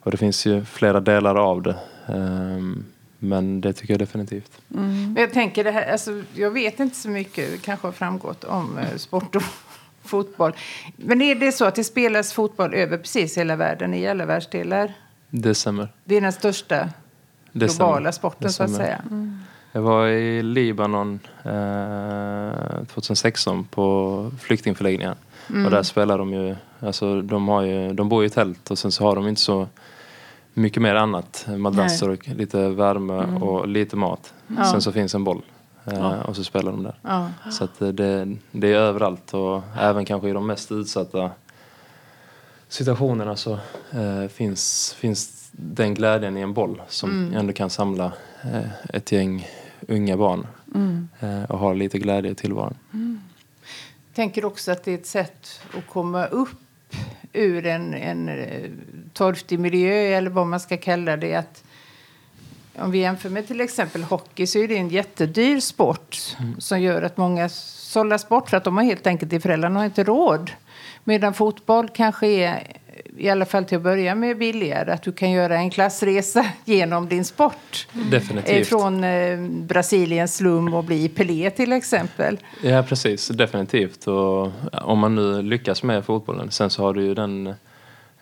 och 0.00 0.10
det 0.10 0.16
finns 0.16 0.46
ju 0.46 0.64
flera 0.64 1.00
delar 1.00 1.34
av 1.34 1.62
det. 1.62 1.76
Ehm, 2.06 2.84
men 3.18 3.60
det 3.60 3.72
tycker 3.72 3.94
jag 3.94 3.98
definitivt. 3.98 4.60
Men 4.68 5.16
jag 5.16 5.32
tänker 5.32 5.64
det 5.64 5.70
här, 5.70 5.92
alltså, 5.92 6.22
jag 6.34 6.50
vet 6.50 6.80
inte 6.80 6.96
så 6.96 7.08
mycket, 7.08 7.50
det 7.50 7.62
kanske 7.62 7.86
har 7.86 7.92
framgått, 7.92 8.44
om 8.44 8.78
eh, 8.78 8.96
sport 8.96 9.36
och 9.36 9.42
fotboll. 10.02 10.52
Men 10.96 11.22
är 11.22 11.34
det 11.34 11.52
så 11.52 11.64
att 11.64 11.74
det 11.74 11.84
spelas 11.84 12.32
fotboll 12.32 12.74
över 12.74 12.98
precis 12.98 13.38
hela 13.38 13.56
världen, 13.56 13.94
i 13.94 14.08
alla 14.08 14.26
världsdelar? 14.26 14.94
Det 15.34 15.54
stämmer. 15.54 15.88
Det 16.04 16.16
är 16.16 16.20
den 16.20 16.32
största 16.32 16.88
Det 17.52 17.66
globala 17.76 17.96
stämmer. 17.96 18.12
sporten 18.12 18.52
så 18.52 18.62
att 18.62 18.70
säga. 18.74 19.00
Jag 19.72 19.82
var 19.82 20.06
i 20.06 20.42
Libanon 20.42 21.20
eh, 21.44 22.84
2016 22.86 23.64
på 23.64 24.30
flyktingförläggningen. 24.40 25.14
Och 25.64 25.70
där 25.70 25.82
spelar 25.82 26.18
de 26.18 26.32
ju, 26.32 26.56
alltså 26.80 27.22
de, 27.22 27.48
har 27.48 27.62
ju, 27.62 27.92
de 27.92 28.08
bor 28.08 28.24
i 28.24 28.30
tält 28.30 28.70
och 28.70 28.78
sen 28.78 28.92
så 28.92 29.04
har 29.04 29.16
de 29.16 29.28
inte 29.28 29.40
så 29.40 29.66
mycket 30.54 30.82
mer 30.82 30.94
annat. 30.94 31.46
Madrasser 31.56 32.08
och 32.10 32.28
lite 32.28 32.68
värme 32.68 33.14
och 33.44 33.68
lite 33.68 33.96
mat. 33.96 34.34
Ja. 34.46 34.64
Sen 34.64 34.82
så 34.82 34.92
finns 34.92 35.14
en 35.14 35.24
boll. 35.24 35.42
Eh, 35.84 36.20
Och 36.20 36.36
så 36.36 36.44
spelar 36.44 36.72
de 36.72 36.82
där. 36.82 36.94
Ja. 37.02 37.28
Så 37.50 37.64
att 37.64 37.82
eh, 37.82 37.88
det, 37.88 38.36
det 38.52 38.72
är 38.72 38.76
överallt 38.78 39.34
och 39.34 39.62
även 39.80 40.04
kanske 40.04 40.28
i 40.28 40.32
de 40.32 40.46
mest 40.46 40.72
utsatta 40.72 41.30
situationerna 42.72 43.36
så 43.36 43.58
eh, 43.90 44.28
finns, 44.28 44.94
finns 44.98 45.48
den 45.52 45.94
glädjen 45.94 46.36
i 46.36 46.40
en 46.40 46.52
boll 46.52 46.82
som 46.88 47.34
ändå 47.34 47.52
kan 47.52 47.70
samla 47.70 48.12
eh, 48.42 48.94
ett 48.96 49.12
gäng 49.12 49.48
unga 49.88 50.16
barn 50.16 50.46
eh, 51.20 51.50
och 51.50 51.58
ha 51.58 51.72
lite 51.72 51.98
glädje 51.98 52.30
i 52.30 52.34
tillvaron. 52.34 52.74
tänker 54.14 54.44
också 54.44 54.72
att 54.72 54.84
det 54.84 54.90
är 54.90 54.94
ett 54.94 55.06
sätt 55.06 55.60
att 55.78 55.86
komma 55.86 56.26
upp 56.26 56.48
ur 57.32 57.66
en, 57.66 57.94
en 57.94 58.28
eh, 58.28 58.70
torftig 59.12 59.58
miljö 59.58 59.94
eller 59.94 60.30
vad 60.30 60.46
man 60.46 60.60
ska 60.60 60.76
kalla 60.76 61.16
det. 61.16 61.34
Att 61.34 61.64
om 62.78 62.90
vi 62.90 62.98
jämför 62.98 63.28
med 63.28 63.46
till 63.46 63.60
exempel 63.60 64.02
hockey 64.02 64.46
så 64.46 64.58
är 64.58 64.68
det 64.68 64.76
en 64.76 64.88
jättedyr 64.88 65.60
sport 65.60 66.36
som 66.58 66.80
gör 66.80 67.02
att 67.02 67.16
många 67.16 67.48
sållas 67.48 68.28
bort 68.28 68.50
för 68.50 68.56
att 68.56 68.64
de 68.64 68.76
har 68.76 68.84
helt 68.84 69.06
enkelt, 69.06 69.32
i 69.32 69.40
föräldrarna 69.40 69.80
har 69.80 69.84
inte 69.84 70.04
råd. 70.04 70.50
Medan 71.04 71.34
fotboll 71.34 71.88
kanske 71.88 72.26
är, 72.26 72.76
i 73.16 73.28
alla 73.28 73.44
fall 73.44 73.64
till 73.64 73.76
att 73.76 73.82
börja 73.82 74.14
med, 74.14 74.38
billigare. 74.38 74.92
Att 74.92 75.02
du 75.02 75.12
kan 75.12 75.30
göra 75.30 75.56
en 75.56 75.70
klassresa 75.70 76.46
genom 76.64 77.08
din 77.08 77.24
sport. 77.24 77.86
Definitivt. 77.92 78.68
Från 78.68 79.04
eh, 79.04 79.40
Brasiliens 79.40 80.36
slum 80.36 80.74
och 80.74 80.84
bli 80.84 81.08
Pelé 81.08 81.50
till 81.50 81.72
exempel. 81.72 82.38
Ja 82.62 82.82
precis, 82.82 83.28
definitivt. 83.28 84.06
Och 84.06 84.50
om 84.72 84.98
man 84.98 85.14
nu 85.14 85.42
lyckas 85.42 85.82
med 85.82 86.04
fotbollen. 86.04 86.50
Sen 86.50 86.70
så 86.70 86.82
har 86.82 86.94
du 86.94 87.02
ju 87.02 87.14
den 87.14 87.54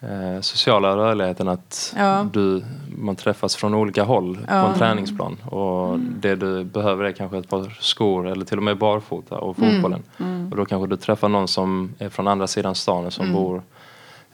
eh, 0.01 0.41
sociala 0.41 0.97
rörligheten 0.97 1.49
att 1.49 1.95
Ja. 1.99 2.27
du, 2.33 2.65
man 2.97 3.17
träffas 3.17 3.57
från 3.57 3.75
olika 3.75 4.05
håll 4.05 4.35
på 4.37 4.43
Ja. 4.49 4.69
en 4.73 4.79
träningsplan. 4.79 5.37
Och 5.51 5.99
det 5.99 6.35
du 6.35 6.65
behöver 6.65 7.05
är 7.05 7.13
kanske 7.13 7.39
ett 7.39 7.49
par 7.49 7.77
skor 7.81 8.29
eller 8.29 8.45
till 8.45 8.57
och 8.57 8.63
med 8.63 8.79
barfota 8.79 9.39
och 9.39 9.59
Mm. 9.59 9.73
fotbollen. 9.75 10.03
Och 10.51 10.57
då 10.57 10.65
kanske 10.65 10.87
du 10.89 10.97
träffar 10.97 11.29
någon 11.29 11.49
som 11.49 11.95
är 11.99 12.09
från 12.09 12.29
andra 12.29 12.47
sidan 12.47 12.75
stan 12.75 13.11
som 13.11 13.25
Mm. 13.27 13.37
bor 13.37 13.63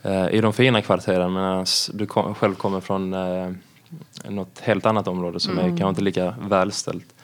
eh, 0.02 0.28
i 0.28 0.40
de 0.40 0.52
fina 0.52 0.82
kvarteren 0.82 1.32
medan 1.32 1.66
du 1.92 2.06
kom, 2.06 2.34
själv 2.34 2.54
kommer 2.54 2.80
från 2.80 3.14
eh, 3.14 3.50
något 4.28 4.58
helt 4.58 4.86
annat 4.86 5.08
område 5.08 5.40
som 5.40 5.52
Mm. 5.52 5.64
är 5.64 5.68
kanske 5.68 5.88
inte 5.88 6.02
lika 6.02 6.34
välställt. 6.48 7.14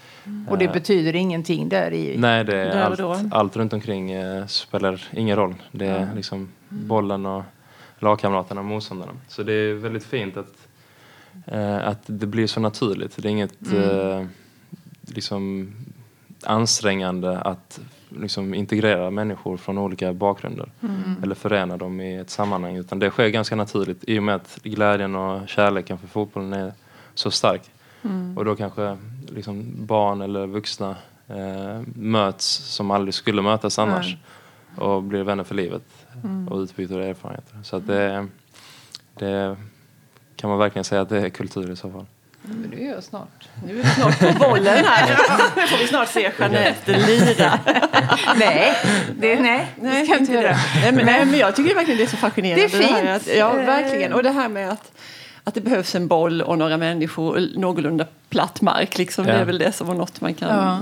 Och 0.49 0.59
det 0.59 0.65
Eh, 0.65 0.73
betyder 0.73 1.17
ingenting 1.17 1.69
där 1.69 1.93
i. 1.93 2.17
Nej, 2.19 2.45
det 2.45 2.57
är 2.57 2.83
allt, 2.83 3.33
allt 3.33 3.57
runt 3.57 3.73
omkring 3.73 4.11
eh, 4.13 4.47
spelar 4.47 5.09
ingen 5.13 5.37
roll. 5.37 5.55
Det 5.73 5.87
är 5.87 6.09
liksom 6.17 6.49
bollen 6.69 7.27
och 7.27 7.43
lagkamraterna 8.03 8.61
och 8.61 8.67
motståndarna. 8.67 9.13
Så 9.29 9.43
det 9.43 9.53
är 9.53 9.75
väldigt 9.75 10.05
fint 10.05 10.37
att, 10.37 10.69
eh, 11.47 11.89
att 11.89 12.03
det 12.07 12.27
blir 12.27 12.47
så 12.47 12.61
naturligt. 12.61 13.17
Det 13.17 13.29
är 13.29 13.31
inget 13.31 13.73
eh, 13.73 14.27
liksom 15.01 15.73
ansträngande 16.45 17.39
att 17.39 17.81
liksom 18.09 18.55
integrera 18.55 19.11
människor 19.11 19.57
från 19.57 19.79
olika 19.79 20.13
bakgrunder. 20.13 20.71
Eller 21.23 21.35
förena 21.35 21.77
dem 21.77 22.01
i 22.01 22.17
ett 22.17 22.31
sammanhang. 22.31 22.77
Utan 22.77 22.99
det 22.99 23.11
sker 23.11 23.29
ganska 23.29 23.57
naturligt 23.57 24.05
i 24.07 24.19
och 24.19 24.23
med 24.23 24.35
att 24.35 24.59
glädjen 24.63 25.15
och 25.15 25.49
kärleken 25.49 25.99
för 25.99 26.07
fotbollen 26.07 26.53
är 26.53 26.73
så 27.15 27.31
stark. 27.31 27.63
Och 28.37 28.45
då 28.45 28.57
kanske 28.57 28.97
liksom 29.29 29.87
barn 29.87 30.21
eller 30.21 30.47
vuxna 30.47 30.97
eh, 31.29 31.81
möts 31.95 32.47
som 32.47 32.91
aldrig 32.91 33.15
skulle 33.15 33.43
mötas 33.43 33.79
annars. 33.79 34.17
Och 34.77 35.03
blir 35.03 35.23
vänner 35.23 35.45
för 35.45 35.55
livet. 35.55 35.83
Och 36.51 36.59
utbyter 36.59 37.01
erfarenheter. 37.01 37.57
Så 37.65 37.77
att 37.77 37.87
det, 37.87 38.27
det 39.19 39.57
kan 40.37 40.51
man 40.51 40.59
verkligen 40.59 40.85
säga 40.85 41.01
att 41.01 41.09
det 41.09 41.19
är 41.21 41.29
kultur 41.29 41.71
i 41.71 41.77
så 41.77 41.91
fall. 41.93 42.07
Men 42.43 42.71
det 42.71 42.77
gör 42.85 42.95
jag 42.95 43.05
snart. 43.05 43.49
Nu 43.67 43.73
är 43.73 43.83
vi 43.83 43.85
snart 43.89 44.19
på 44.19 44.33
bollen 44.49 44.85
här. 44.85 45.09
Nu 45.57 45.67
får 45.67 45.79
vi 45.79 45.87
snart 45.87 46.09
se 46.09 46.31
Jeanette 46.39 46.99
lira. 47.07 47.59
nej, 48.37 48.73
det, 49.19 49.41
nej, 49.41 49.67
det 49.81 50.05
ska 50.07 50.19
inte 50.19 50.33
göra. 50.33 50.57
Nej, 50.83 50.93
men, 50.93 51.07
nej, 51.07 51.25
men 51.27 51.39
jag 51.39 51.57
tycker 51.57 51.75
verkligen 51.75 51.99
det 51.99 52.05
är 52.05 52.09
så 52.09 52.17
fascinerande. 52.17 52.67
Det 52.67 52.75
är 52.77 52.83
fint. 52.83 52.91
här 52.97 53.17
att, 53.17 53.27
ja, 53.37 53.59
Eh. 53.61 53.67
verkligen. 53.67 54.13
Och 54.13 54.23
det 54.23 54.31
här 54.31 54.49
med 54.49 54.71
att, 54.71 54.93
att 55.45 55.55
det 55.55 55.61
behövs 55.61 55.95
en 55.95 56.09
boll 56.09 56.43
och 56.43 56.59
några 56.59 56.77
människor 56.77 57.37
och 57.37 57.61
någorlunda 57.61 58.07
platt 58.29 58.61
mark. 58.61 58.99
Liksom. 58.99 59.27
Det 59.27 59.33
Ja. 59.33 59.39
är 59.39 59.45
väl 59.45 59.59
det 59.59 59.73
som 59.73 59.87
var 59.87 59.95
något 59.95 60.21
man 60.21 60.35
kan... 60.35 60.49
Ja. 60.49 60.79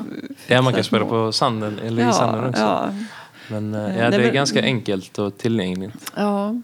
Ja, 0.47 0.63
man 0.63 0.73
kan 0.75 0.85
spela 0.85 1.05
på 1.05 1.33
sanden 1.33 1.79
eller 1.87 2.11
i 2.11 2.13
sanden 2.13 2.49
också. 2.49 2.63
Ja, 2.63 2.89
Men 3.51 3.75
eh, 3.75 3.81
ja, 3.99 4.11
det 4.11 4.17
är 4.17 4.21
men- 4.21 4.35
ganska 4.35 4.63
enkelt 4.63 5.19
och 5.19 5.39
tillgängligt. 5.39 6.13
ja. 6.17 6.55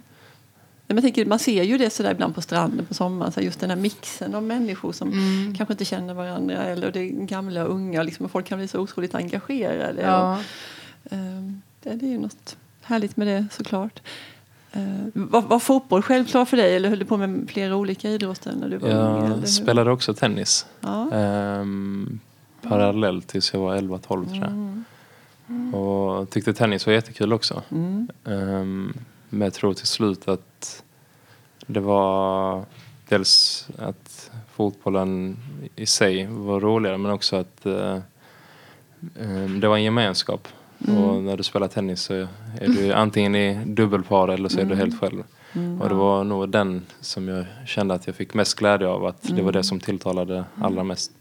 Nej, 0.89 0.95
men 0.95 1.05
jag 1.05 1.15
tänker, 1.15 1.27
man 1.27 1.39
ser 1.39 1.63
ju 1.63 1.79
det 1.79 1.91
sådär 1.91 2.11
ibland 2.13 2.35
på 2.35 2.41
stranden 2.43 2.87
på 2.87 2.95
sommaren. 2.95 3.33
Så 3.33 3.41
just 3.41 3.61
den 3.61 3.71
här 3.71 3.77
mixen 3.77 4.35
av 4.35 4.43
människor 4.43 4.93
som 4.93 5.13
Mm. 5.13 5.55
kanske 5.57 5.73
inte 5.73 5.85
känner 5.85 6.15
varandra. 6.15 6.65
Eller 6.65 6.93
det 6.93 7.09
gamla 7.09 7.65
och 7.65 7.71
unga. 7.75 8.03
Liksom, 8.03 8.25
och 8.25 8.31
folk 8.33 8.47
kan 8.47 8.59
bli 8.59 8.69
så 8.69 8.81
otroligt 8.81 9.15
engagerade. 9.15 10.03
Ja. 10.03 10.39
Och, 11.05 11.13
ehm, 11.13 11.63
det, 11.83 11.95
det 11.95 12.07
är 12.07 12.11
ju 12.11 12.19
något 12.19 12.57
härligt 12.83 13.17
med 13.17 13.27
det 13.27 13.47
såklart. 13.53 14.01
Uh, 14.77 14.83
var, 15.15 15.43
var 15.43 15.59
fotboll 15.59 16.03
självklar 16.03 16.45
för 16.45 16.57
dig 16.57 16.77
eller 16.77 16.89
höll 16.89 16.99
du 16.99 17.05
på 17.05 17.17
med 17.17 17.51
flera 17.51 17.77
olika 17.77 18.09
idrotter 18.11 18.53
när 18.61 18.69
du 18.69 18.77
var 18.77 18.89
ung? 18.89 19.25
Eller? 19.27 19.37
Jag 19.37 19.49
spelade 19.49 19.91
också 19.91 20.15
tennis. 20.15 20.67
Ja. 20.81 21.13
Ehm, 21.13 22.21
parallellt 22.63 23.27
tills 23.27 23.53
jag 23.53 23.61
var 23.61 23.77
11-12 23.77 23.99
tror 24.29 24.37
jag. 24.37 24.83
Och 25.73 26.31
tyckte 26.31 26.53
tennis 26.53 26.87
var 26.87 26.93
jättekul 26.93 27.33
också. 27.33 27.63
Mm. 27.71 28.09
Ehm, 28.25 28.93
men 29.29 29.41
jag 29.41 29.55
tror 29.55 29.75
till 29.75 29.87
slut 29.87 30.29
att 30.29 30.83
det 31.67 31.81
var 31.81 32.65
dels 33.09 33.69
att 33.79 34.31
fotbollen 34.53 35.37
i 35.77 35.87
sig 35.87 36.27
var 36.27 36.61
roligare 36.61 36.99
men 36.99 37.13
också 37.13 37.37
att 37.37 37.67
ehm, 37.67 39.61
det 39.61 39.69
var 39.69 39.77
en 39.77 39.85
gemenskap. 39.85 40.49
Och 40.79 41.23
när 41.23 41.37
du 41.37 41.43
spelar 41.43 41.69
tennis 41.69 42.03
så 42.03 42.15
är 42.61 42.69
du 42.69 42.93
antingen 42.93 43.35
i 43.35 43.65
dubbelpar 43.65 44.29
eller 44.29 44.49
så 44.49 44.61
är 44.61 44.65
du 44.65 44.75
helt 44.75 45.01
själv. 45.01 45.23
Och 45.81 45.89
det 45.89 45.95
var 45.95 46.25
nog 46.25 46.49
den 46.49 46.87
som 47.01 47.29
jag 47.29 47.45
kände 47.67 47.95
att 47.95 48.07
jag 48.07 48.17
fick 48.17 48.35
mest 48.35 48.55
glädje 48.55 48.89
av. 48.89 49.07
Att 49.07 49.23
det 49.23 49.43
var 49.43 49.53
det 49.53 49.65
som 49.65 49.81
tilltalade 49.81 50.45
allra 50.61 50.85
mest. 50.85 51.13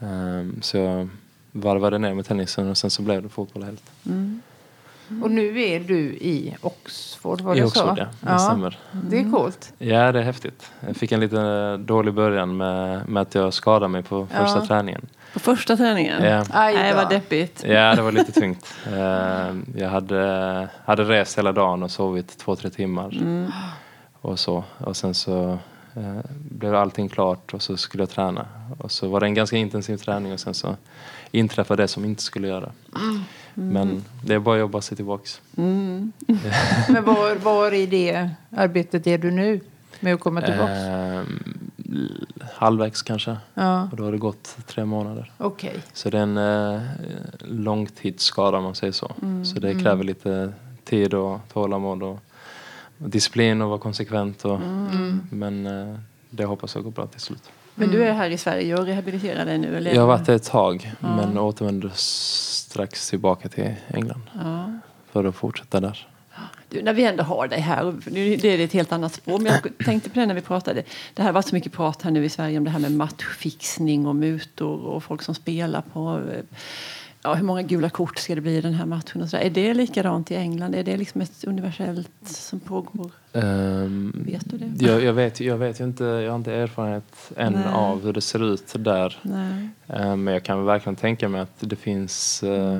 Ehm, 0.00 0.62
så 0.62 1.08
varvade 1.56 1.98
ner 1.98 2.14
med 2.14 2.26
tennisen 2.26 2.70
och 2.70 2.76
sen 2.78 2.90
så 2.90 3.02
blev 3.02 3.22
det 3.22 3.28
fotboll 3.28 3.62
helt. 3.62 3.82
Och 5.22 5.30
nu 5.30 5.62
är 5.62 5.80
du 5.80 5.98
i 6.00 6.56
Oxford, 6.60 7.40
var 7.40 7.54
I 7.56 7.58
det 7.60 7.64
Oxford, 7.66 7.98
så? 7.98 8.06
ja. 8.20 8.32
Det 8.32 8.38
stämmer. 8.38 8.78
Det 8.92 9.20
är 9.20 9.30
coolt. 9.30 9.72
Ja, 9.78 10.12
det 10.12 10.18
är 10.18 10.22
häftigt. 10.22 10.70
Jag 10.86 10.96
fick 10.96 11.12
en 11.12 11.20
lite 11.20 11.76
dålig 11.76 12.14
början 12.14 12.56
med, 12.56 13.08
med 13.08 13.20
att 13.20 13.34
jag 13.34 13.54
skadade 13.54 13.88
mig 13.88 14.02
på 14.02 14.26
första 14.26 14.58
Ja. 14.58 14.66
träningen. 14.66 15.06
På 15.32 15.38
första 15.40 15.76
träningen? 15.76 16.22
Ja. 16.24 16.44
Aj 16.50 16.90
då. 16.90 16.96
vad 16.96 17.08
deppigt. 17.10 17.64
Ja, 17.68 17.94
det 17.94 18.02
var 18.02 18.12
lite 18.12 18.32
tungt. 18.32 18.74
Ehm, 18.96 19.66
Jag 19.76 19.88
hade, 19.88 20.68
hade 20.84 21.04
rest 21.04 21.38
hela 21.38 21.52
dagen 21.52 21.82
och 21.82 21.90
sovit 21.90 22.38
två, 22.38 22.56
tre 22.56 22.70
timmar. 22.70 23.18
Och 24.20 24.38
så. 24.38 24.64
Och 24.78 24.96
sen 24.96 25.14
så 25.14 25.58
eh, 25.96 26.20
blev 26.50 26.74
allting 26.74 27.08
klart 27.08 27.54
och 27.54 27.62
så 27.62 27.76
skulle 27.76 28.02
jag 28.02 28.10
träna. 28.10 28.46
Och 28.78 28.90
så 28.92 29.08
var 29.08 29.20
det 29.20 29.26
en 29.26 29.34
ganska 29.34 29.56
intensiv 29.56 29.96
träning 29.96 30.32
och 30.32 30.40
sen 30.40 30.54
så 30.54 30.76
inträffade 31.30 31.82
det 31.82 31.88
som 31.88 32.04
inte 32.04 32.22
skulle 32.22 32.48
göra. 32.48 32.72
Men 33.54 34.04
det 34.24 34.34
är 34.34 34.38
bara 34.38 34.54
att 34.54 34.60
jobba 34.60 34.80
sig 34.80 34.96
tillbaks. 34.96 35.40
Mm. 35.56 36.12
Men 36.88 37.04
var, 37.04 37.36
var 37.36 37.74
i 37.74 37.86
det 37.86 38.30
arbetet 38.50 39.06
är 39.06 39.18
du 39.18 39.30
nu 39.30 39.60
med 40.00 40.14
att 40.14 40.20
komma 40.20 40.40
tillbaka? 40.42 40.72
Ehm, 40.72 41.42
l- 41.88 42.26
halvvägs 42.54 43.02
kanske. 43.02 43.36
Ja, 43.54 43.88
Och 43.90 43.96
då 43.96 44.04
har 44.04 44.12
det 44.12 44.18
gått 44.18 44.56
tre 44.66 44.84
månader. 44.84 45.32
okej. 45.38 45.76
Så 45.92 46.10
det 46.10 46.18
är 46.18 46.22
en 46.22 46.36
eh, 46.36 46.82
långtidsskada 47.40 48.58
om 48.58 48.64
man 48.64 48.74
säger 48.74 48.92
så. 48.92 49.12
Så 49.44 49.60
det 49.60 49.74
kräver 49.74 50.04
lite 50.04 50.52
tid 50.84 51.14
och 51.14 51.40
tålamod 51.52 52.02
och 52.02 52.18
disciplin 53.04 53.62
och 53.62 53.68
vara 53.68 53.78
konsekvent. 53.78 54.44
Och, 54.44 54.60
Men 55.30 55.66
eh, 55.66 55.96
det 56.30 56.44
hoppas 56.44 56.74
jag 56.74 56.84
går 56.84 56.90
bra 56.90 57.06
till 57.06 57.20
slut. 57.20 57.42
Men 57.74 57.90
du 57.90 58.04
är 58.04 58.12
här 58.12 58.30
i 58.30 58.38
Sverige 58.38 58.74
och 58.78 58.86
rehabiliterar 58.86 59.44
dig 59.44 59.58
nu? 59.58 59.76
Eller? 59.76 59.94
Jag 59.94 60.00
har 60.00 60.08
varit 60.08 60.26
där 60.26 60.34
ett 60.34 60.44
tag 60.44 60.92
men 61.00 61.38
återvänder 61.38 61.90
strax 61.94 63.10
tillbaka 63.10 63.48
till 63.48 63.74
England 63.88 64.22
Ja. 64.44 64.72
för 65.12 65.24
att 65.24 65.34
fortsätta 65.34 65.80
där. 65.80 66.08
Du, 66.68 66.82
när 66.82 66.92
vi 66.92 67.04
ändå 67.04 67.22
har 67.22 67.48
dig 67.48 67.60
här, 67.60 67.84
och 67.84 67.94
nu 68.06 68.36
det 68.36 68.48
är 68.48 68.58
ett 68.58 68.72
helt 68.72 68.92
annat 68.92 69.14
spår, 69.14 69.38
men 69.38 69.52
jag 69.52 69.78
tänkte 69.84 70.10
på 70.10 70.20
det 70.20 70.26
när 70.26 70.34
vi 70.34 70.40
pratade. 70.40 70.82
Det 71.14 71.22
har 71.22 71.32
varit 71.32 71.46
så 71.46 71.54
mycket 71.54 71.72
prat 71.72 72.02
här 72.02 72.10
nu 72.10 72.24
i 72.24 72.28
Sverige 72.28 72.58
om 72.58 72.64
det 72.64 72.70
här 72.70 72.78
med 72.78 72.92
matchfixning 72.92 74.06
och 74.06 74.16
mutor 74.16 74.84
och 74.86 75.04
folk 75.04 75.22
som 75.22 75.34
spelar 75.34 75.82
på 75.92 76.20
eh, 76.32 76.40
ja, 77.24 77.34
hur 77.34 77.44
många 77.44 77.62
gula 77.62 77.90
kort 77.90 78.18
ska 78.18 78.34
det 78.34 78.40
bli 78.40 78.56
i 78.56 78.60
den 78.60 78.74
här 78.74 78.86
matchen 78.86 79.22
och 79.22 79.28
så 79.28 79.36
där. 79.36 79.44
Är 79.44 79.50
det 79.50 79.74
likadant 79.74 80.30
i 80.30 80.34
England? 80.36 80.74
Är 80.74 80.82
det 80.82 80.96
liksom 80.96 81.20
ett 81.20 81.44
universellt 81.44 82.10
som 82.24 82.60
pågår? 82.60 83.10
Ehm, 83.32 84.24
Vet 84.26 84.50
du 84.50 84.58
det? 84.58 84.86
Jag, 84.86 85.02
jag, 85.02 85.12
vet, 85.12 85.40
jag 85.40 85.56
vet 85.56 85.80
inte, 85.80 86.04
jag 86.04 86.30
har 86.30 86.36
inte 86.36 86.52
erfarenhet 86.54 87.32
än 87.36 87.52
Nej. 87.52 87.64
av 87.74 88.02
hur 88.04 88.12
det 88.12 88.20
ser 88.20 88.52
ut 88.54 88.74
där. 88.78 89.18
Nej. 89.22 89.68
Eh, 89.88 90.16
Men 90.16 90.34
jag 90.34 90.42
kan 90.42 90.64
verkligen 90.64 90.96
tänka 90.96 91.28
mig 91.28 91.40
att 91.40 91.54
det 91.60 91.76
finns 91.76 92.42
eh, 92.42 92.78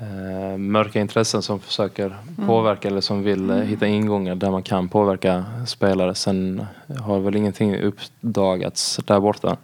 eh, 0.00 0.56
mörka 0.58 1.00
intressen 1.00 1.42
som 1.42 1.60
försöker 1.60 2.16
påverka 2.46 2.88
eller 2.88 3.00
som 3.00 3.22
vill 3.22 3.50
eh, 3.50 3.56
hitta 3.56 3.86
ingångar 3.86 4.34
där 4.34 4.50
man 4.50 4.62
kan 4.62 4.88
påverka 4.88 5.44
spelare. 5.66 6.14
Sen 6.14 6.66
har 7.00 7.20
väl 7.20 7.36
ingenting 7.36 7.76
uppdagats 7.76 9.00
där 9.06 9.20
borta. 9.20 9.56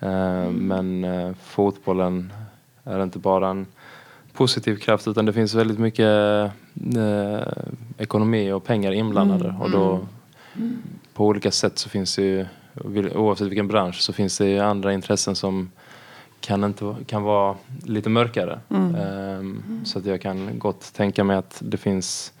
Eh, 0.00 0.50
Men 0.50 1.06
fotbollen 1.44 2.32
är 2.84 3.02
inte 3.02 3.18
bara 3.18 3.48
en 3.48 3.66
positiv 4.32 4.76
kraft 4.76 5.08
utan 5.08 5.26
det 5.26 5.32
finns 5.32 5.54
väldigt 5.54 5.78
mycket 5.78 6.06
eh, 6.96 7.40
ekonomi 7.98 8.52
och 8.52 8.64
pengar 8.64 8.92
inblandade. 8.92 9.54
Och 9.60 9.70
då 9.70 10.00
på 11.14 11.26
olika 11.26 11.50
sätt 11.50 11.78
så 11.78 11.88
finns 11.88 12.16
det 12.16 12.22
ju, 12.22 12.46
oavsett 13.14 13.46
vilken 13.46 13.68
bransch, 13.68 14.00
så 14.00 14.12
finns 14.12 14.38
det 14.38 14.46
ju 14.46 14.58
andra 14.58 14.92
intressen 14.92 15.34
som 15.36 15.70
kan, 16.40 16.64
inte, 16.64 16.96
kan 17.06 17.22
vara 17.22 17.56
lite 17.84 18.08
mörkare. 18.08 18.60
Ehm, 18.70 19.62
Så 19.84 19.98
att 19.98 20.06
jag 20.06 20.20
kan 20.20 20.58
gott 20.58 20.92
tänka 20.94 21.24
mig 21.24 21.36
att 21.36 21.62
det 21.64 21.76
finns 21.76 22.32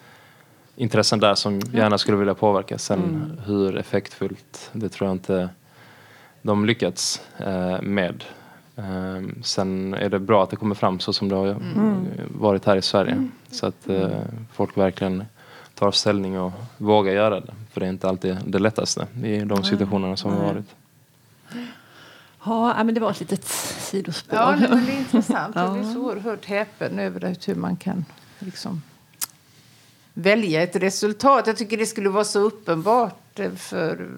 intressen 0.76 1.20
där 1.20 1.34
som 1.34 1.60
gärna 1.72 1.98
skulle 1.98 2.16
vilja 2.16 2.34
påverka. 2.34 2.78
Sen 2.78 3.40
hur 3.46 3.76
effektfullt, 3.76 4.70
det 4.72 4.88
tror 4.88 5.08
jag 5.08 5.14
inte 5.14 5.48
de 6.42 6.64
lyckats 6.64 7.22
eh, 7.38 7.82
med. 7.82 8.24
Ehm, 8.84 9.42
sen 9.42 9.94
är 9.94 10.08
det 10.08 10.18
bra 10.18 10.42
att 10.42 10.50
det 10.50 10.56
kommer 10.56 10.74
fram 10.74 11.00
så 11.00 11.12
som 11.12 11.28
det 11.28 11.34
har 11.36 11.56
varit 12.38 12.64
här 12.64 12.76
i 12.76 12.82
Sverige. 12.82 13.28
Så 13.50 13.66
att 13.66 13.88
eh, 13.88 14.20
folk 14.52 14.76
verkligen 14.76 15.24
tar 15.74 15.90
ställning 15.90 16.40
och 16.40 16.52
vågar 16.78 17.12
göra 17.12 17.40
det. 17.40 17.54
För 17.72 17.80
det 17.80 17.86
är 17.86 17.90
inte 17.90 18.08
alltid 18.08 18.36
det 18.46 18.58
lättaste 18.58 19.06
i 19.24 19.38
de 19.40 19.64
situationerna 19.64 20.16
som 20.16 20.32
har 20.32 20.44
varit. 20.44 20.66
Ja, 22.44 22.84
men 22.84 22.94
det 22.94 23.00
var 23.00 23.10
ett 23.10 23.20
litet 23.20 23.44
sidospår. 23.44 24.38
Ja, 24.38 24.56
det 24.56 24.92
är 24.92 24.98
intressant. 24.98 25.54
Ja. 25.56 25.64
Jag 25.64 25.72
blir 25.72 25.92
så 25.92 26.00
oerhört 26.00 26.44
häpen 26.44 26.98
över 26.98 27.20
det, 27.20 27.46
hur 27.46 27.54
man 27.54 27.76
kan 27.76 28.04
liksom 28.38 28.82
välja 30.14 30.62
ett 30.62 30.76
resultat. 30.76 31.46
Jag 31.46 31.56
tycker 31.56 31.76
det 31.76 31.86
skulle 31.86 32.08
vara 32.08 32.24
så 32.24 32.40
uppenbart 32.40 33.40
för 33.56 34.08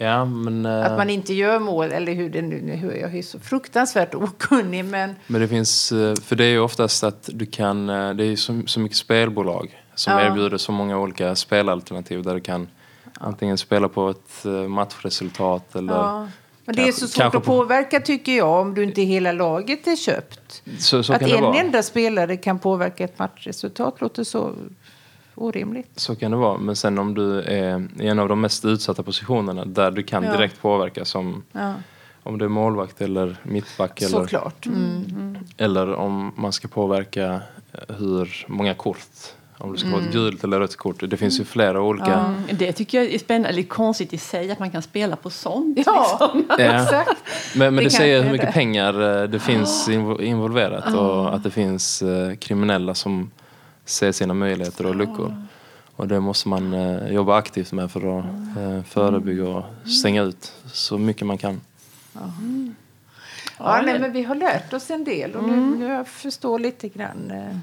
Ja, 0.00 0.24
men, 0.24 0.66
eh, 0.66 0.86
att 0.86 0.96
man 0.96 1.10
inte 1.10 1.34
gör 1.34 1.58
mål. 1.58 1.92
Eller 1.92 2.12
hur 2.12 2.30
det 2.30 2.42
nu, 2.42 2.56
hur 2.76 2.92
jag 2.92 3.16
är 3.16 3.22
så 3.22 3.38
fruktansvärt 3.40 4.14
okunnig. 4.14 4.84
Men 4.84 5.14
men 5.26 5.40
det 5.40 5.48
finns, 5.48 5.92
eh, 5.92 6.14
för 6.14 6.36
det 6.36 6.44
är 6.44 6.48
ju 6.50 6.58
oftast 6.60 7.04
att 7.04 7.28
du 7.32 7.46
kan, 7.46 7.88
eh, 7.88 8.10
det 8.14 8.24
är 8.24 8.28
ju 8.28 8.36
så, 8.36 8.62
så 8.66 8.80
mycket 8.80 8.96
spelbolag 8.98 9.82
som 9.94 10.12
Ja. 10.12 10.20
erbjuder 10.26 10.58
så 10.58 10.72
många 10.72 10.98
olika 10.98 11.34
spelalternativ 11.34 12.22
där 12.22 12.34
du 12.34 12.40
kan 12.40 12.68
antingen 13.20 13.58
spela 13.58 13.88
på 13.88 14.08
ett 14.10 14.44
matchresultat 14.68 15.74
eller 15.74 15.92
Ja. 15.94 16.28
Men 16.64 16.74
det 16.76 16.88
är 16.88 16.92
så 16.92 17.08
svårt 17.08 17.24
att 17.24 17.32
på- 17.32 17.40
påverka 17.40 18.00
tycker 18.00 18.36
jag 18.36 18.60
om 18.60 18.74
du 18.74 18.84
inte 18.84 19.02
hela 19.02 19.32
laget 19.32 19.86
är 19.86 19.96
köpt. 19.96 20.62
så, 20.78 21.02
så 21.02 21.12
att 21.12 21.22
en 21.22 21.42
vara. 21.42 21.56
enda 21.60 21.82
spelare 21.82 22.36
kan 22.36 22.58
påverka 22.58 23.04
ett 23.04 23.18
matchresultat 23.18 24.00
låter 24.00 24.24
så 24.24 24.52
orimligt. 25.38 25.90
Så 25.96 26.16
kan 26.16 26.30
det 26.30 26.36
vara. 26.36 26.58
Men 26.58 26.76
sen 26.76 26.98
om 26.98 27.14
du 27.14 27.40
är 27.42 27.88
i 28.00 28.06
en 28.08 28.18
av 28.18 28.28
de 28.28 28.40
mest 28.40 28.64
utsatta 28.64 29.02
positionerna 29.02 29.64
där 29.64 29.90
du 29.90 30.02
kan 30.02 30.24
Ja. 30.24 30.32
direkt 30.32 30.62
påverka 30.62 31.04
som 31.04 31.42
Ja, 31.52 31.74
om 32.22 32.38
du 32.38 32.44
är 32.44 32.48
målvakt 32.48 33.00
eller 33.00 33.36
mittback 33.42 34.00
eller, 34.02 34.10
såklart. 34.10 34.66
Mm. 34.66 35.38
eller 35.56 35.94
om 35.94 36.32
man 36.36 36.52
ska 36.52 36.68
påverka 36.68 37.40
eh, 37.72 37.96
hur 37.98 38.44
många 38.48 38.74
kort. 38.74 38.98
Om 39.60 39.72
det 39.72 39.78
ska 39.78 39.90
vara 39.90 40.00
ett 40.02 40.12
gult 40.12 40.44
eller 40.44 40.60
rött 40.60 40.76
kort. 40.76 41.10
Det 41.10 41.16
finns 41.16 41.40
ju 41.40 41.44
flera 41.44 41.82
olika. 41.82 42.14
Mm, 42.14 42.42
Det 42.52 42.72
tycker 42.72 42.98
jag 43.02 43.12
är 43.14 43.18
spännande, 43.18 43.48
eller 43.48 43.62
konstigt 43.62 44.12
i 44.12 44.18
sig 44.18 44.50
att 44.50 44.58
man 44.58 44.70
kan 44.70 44.82
spela 44.82 45.16
på 45.16 45.30
sånt. 45.30 45.78
Ja, 45.86 46.18
liksom. 46.34 46.44
Ja. 46.64 46.82
exakt. 46.82 47.20
Men, 47.56 47.74
men 47.74 47.84
Det 47.84 47.90
det 47.90 47.90
säger 47.90 48.22
hur 48.22 48.32
mycket 48.32 48.46
det. 48.46 48.52
pengar 48.52 49.22
eh, 49.22 49.28
det 49.28 49.38
finns 49.38 49.88
invo- 49.88 50.20
involverat 50.22 50.94
och 50.94 51.34
att 51.34 51.42
det 51.42 51.50
finns 51.50 52.02
eh, 52.02 52.34
kriminella 52.34 52.94
som 52.94 53.30
ser 53.88 54.12
sina 54.12 54.34
möjligheter 54.34 54.86
och 54.86 54.96
luckor. 54.96 55.46
Och 55.96 56.08
det 56.08 56.20
måste 56.20 56.48
man 56.48 56.72
eh, 56.72 57.12
jobba 57.12 57.36
aktivt 57.36 57.72
med 57.72 57.90
för 57.90 58.18
att 58.18 58.24
eh, 58.58 58.82
förebygga 58.82 59.44
och 59.48 59.64
stänga 59.88 60.22
ut 60.22 60.52
så 60.72 60.98
mycket 60.98 61.26
man 61.26 61.38
kan. 61.38 61.60
Ja, 63.58 63.82
nej, 63.84 63.98
men 63.98 64.12
vi 64.12 64.22
har 64.22 64.34
lärt 64.34 64.72
oss 64.72 64.90
en 64.90 65.04
del 65.04 65.34
och 65.34 65.44
nu, 65.48 65.56
nu 65.56 65.86
jag 65.86 66.08
förstår 66.08 66.58
lite 66.58 66.88
grann 66.88 67.30
eh, 67.30 67.56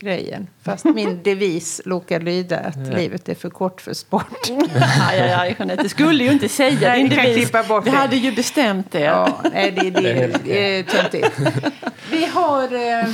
grejen. 0.00 0.46
Fast 0.62 0.84
min 0.84 1.22
devis 1.24 1.80
råkar 1.84 2.20
lyda 2.20 2.58
att 2.58 2.94
livet 2.94 3.28
är 3.28 3.34
för 3.34 3.50
kort 3.50 3.80
för 3.80 3.94
sport. 3.94 4.50
Aj, 5.10 5.20
aj, 5.20 5.32
aj, 5.32 5.56
Jeanette, 5.58 5.82
du 5.82 5.88
skulle 5.88 6.24
ju 6.24 6.32
inte 6.32 6.48
säga 6.48 6.88
Nej, 6.88 7.02
din 7.02 7.08
devis. 7.08 7.52
bort 7.68 7.84
det. 7.84 7.90
hade 7.90 8.16
ju 8.16 8.32
bestämt 8.32 8.90
det. 8.90 9.00
Ja, 9.00 9.40
nej, 9.52 9.70
det, 9.70 9.90
det, 9.90 10.44
det 10.44 10.78
är 10.78 10.82
töntigt. 10.82 11.38
Vi 12.10 12.26
har... 12.26 12.74
Eh, 12.74 13.08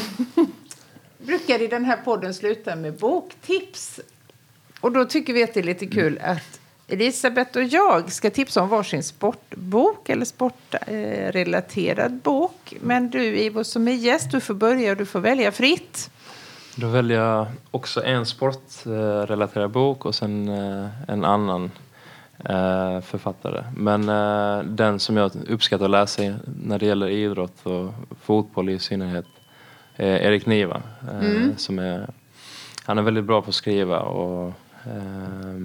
brukar 1.26 1.62
i 1.62 1.66
den 1.66 1.84
här 1.84 1.96
podden 1.96 2.34
sluta 2.34 2.76
med 2.76 2.94
boktips. 2.94 4.00
Och 4.80 4.92
då 4.92 5.04
tycker 5.04 5.32
vi 5.32 5.42
att 5.42 5.54
det 5.54 5.60
är 5.60 5.64
lite 5.64 5.86
kul 5.86 6.18
att 6.22 6.60
Elisabeth 6.88 7.58
och 7.58 7.64
jag 7.64 8.12
ska 8.12 8.30
tipsa 8.30 8.62
om 8.62 8.68
varsin 8.68 9.02
sportbok 9.02 10.08
eller 10.08 10.24
sportrelaterad 10.24 12.12
bok. 12.12 12.74
Men 12.80 13.10
du, 13.10 13.38
Ivo, 13.38 13.64
som 13.64 13.88
är 13.88 13.92
gäst, 13.92 14.30
du 14.30 14.40
får 14.40 14.54
börja 14.54 14.90
och 14.90 14.96
du 14.96 15.06
får 15.06 15.20
välja 15.20 15.52
fritt. 15.52 16.10
Då 16.76 16.88
väljer 16.88 17.20
jag 17.20 17.46
också 17.70 18.04
en 18.04 18.26
sportrelaterad 18.26 19.70
bok 19.70 20.04
och 20.04 20.14
sen 20.14 20.48
eh, 20.48 20.86
en 21.08 21.24
annan 21.24 21.70
eh, 22.38 23.00
författare. 23.00 23.64
Men 23.76 24.08
eh, 24.08 24.64
den 24.64 24.98
som 24.98 25.16
jag 25.16 25.30
uppskattar 25.48 25.84
att 25.84 25.90
läsa 25.90 26.22
när 26.64 26.78
det 26.78 26.86
gäller 26.86 27.08
idrott 27.08 27.66
och 27.66 27.94
fotboll 28.22 28.70
i 28.70 28.78
synnerhet 28.78 29.26
är 29.96 30.16
Erik 30.18 30.46
Niva. 30.46 30.82
eh, 31.12 31.56
Som 31.56 31.78
är, 31.78 32.08
han 32.84 32.98
är 32.98 33.02
väldigt 33.02 33.24
bra 33.24 33.42
på 33.42 33.48
att 33.48 33.54
skriva 33.54 34.00
och 34.00 34.52
eh, 34.86 35.60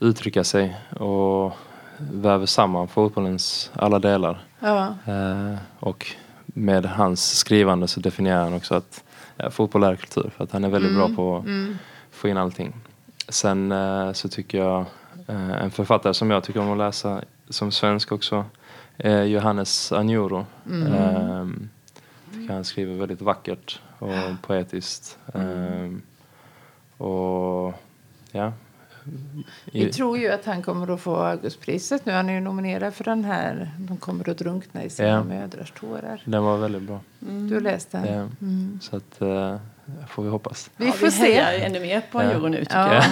uttrycka 0.00 0.44
sig 0.44 0.76
och 0.98 1.52
väver 1.98 2.46
samman 2.46 2.88
fotbollens 2.88 3.70
alla 3.74 3.98
delar. 3.98 4.40
Ja. 4.60 4.94
Eh, 5.06 5.54
och 5.80 6.06
med 6.46 6.86
hans 6.86 7.38
skrivande 7.38 7.88
så 7.88 8.00
definierar 8.00 8.42
han 8.44 8.54
också 8.54 8.74
att 8.74 9.04
ja, 9.36 9.50
fotboll 9.50 9.82
är 9.82 9.96
kultur. 9.96 10.30
För 10.36 10.44
att 10.44 10.52
han 10.52 10.64
är 10.64 10.68
väldigt 10.68 10.94
bra 10.94 11.08
på 11.16 11.36
att 11.36 11.44
få 12.16 12.28
in 12.28 12.36
allting. 12.36 12.72
Sen 13.28 13.72
eh, 13.72 14.12
så 14.12 14.28
tycker 14.28 14.58
jag 14.58 14.84
eh, 15.26 15.62
en 15.62 15.70
författare 15.70 16.14
som 16.14 16.30
jag 16.30 16.44
tycker 16.44 16.60
om 16.60 16.70
att 16.70 16.78
läsa 16.78 17.20
som 17.48 17.70
svensk 17.70 18.12
också 18.12 18.44
är 18.96 19.22
Johannes 19.22 19.92
Anjuro. 19.92 20.46
Eh, 20.86 21.46
tycker 22.48 22.54
han 22.54 22.64
skriver 22.64 22.94
väldigt 22.94 23.20
vackert 23.20 23.80
och 23.98 24.42
poetiskt. 24.42 25.18
Eh, 25.34 25.92
och 27.06 27.74
ja. 28.32 28.52
Vi 29.72 29.92
tror 29.92 30.18
ju 30.18 30.28
att 30.28 30.44
han 30.44 30.62
kommer 30.62 30.94
att 30.94 31.00
få 31.00 31.16
Augustpriset 31.16 32.06
nu. 32.06 32.12
Han 32.12 32.28
är 32.28 32.32
ju 32.32 32.40
nominerad 32.40 32.94
för 32.94 33.04
den 33.04 33.24
här. 33.24 33.70
De 33.78 33.96
kommer 33.96 34.28
att 34.30 34.38
drunkna 34.38 34.82
i 34.84 34.90
sina 34.90 35.08
Ja. 35.08 35.24
mödrars 35.24 35.70
tårar. 35.70 36.22
Den 36.24 36.42
var 36.42 36.56
väldigt 36.58 36.82
bra. 36.82 37.00
Du 37.18 37.54
har 37.54 37.60
läst 37.60 37.92
den? 37.92 38.06
Ja. 38.14 38.28
Så 38.80 38.96
att, 38.96 39.20
eh, 39.20 39.56
får 40.08 40.22
vi 40.22 40.28
hoppas. 40.28 40.70
Vi 40.76 40.86
Ja, 40.86 40.92
får 40.92 41.06
vi 41.06 41.12
se. 41.12 41.38
ännu 41.38 41.80
mer 41.80 42.00
på 42.12 42.22
Ja. 42.22 42.30
euro 42.30 42.48
nu 42.48 42.58
tycker 42.64 42.76
Ja. 42.94 43.02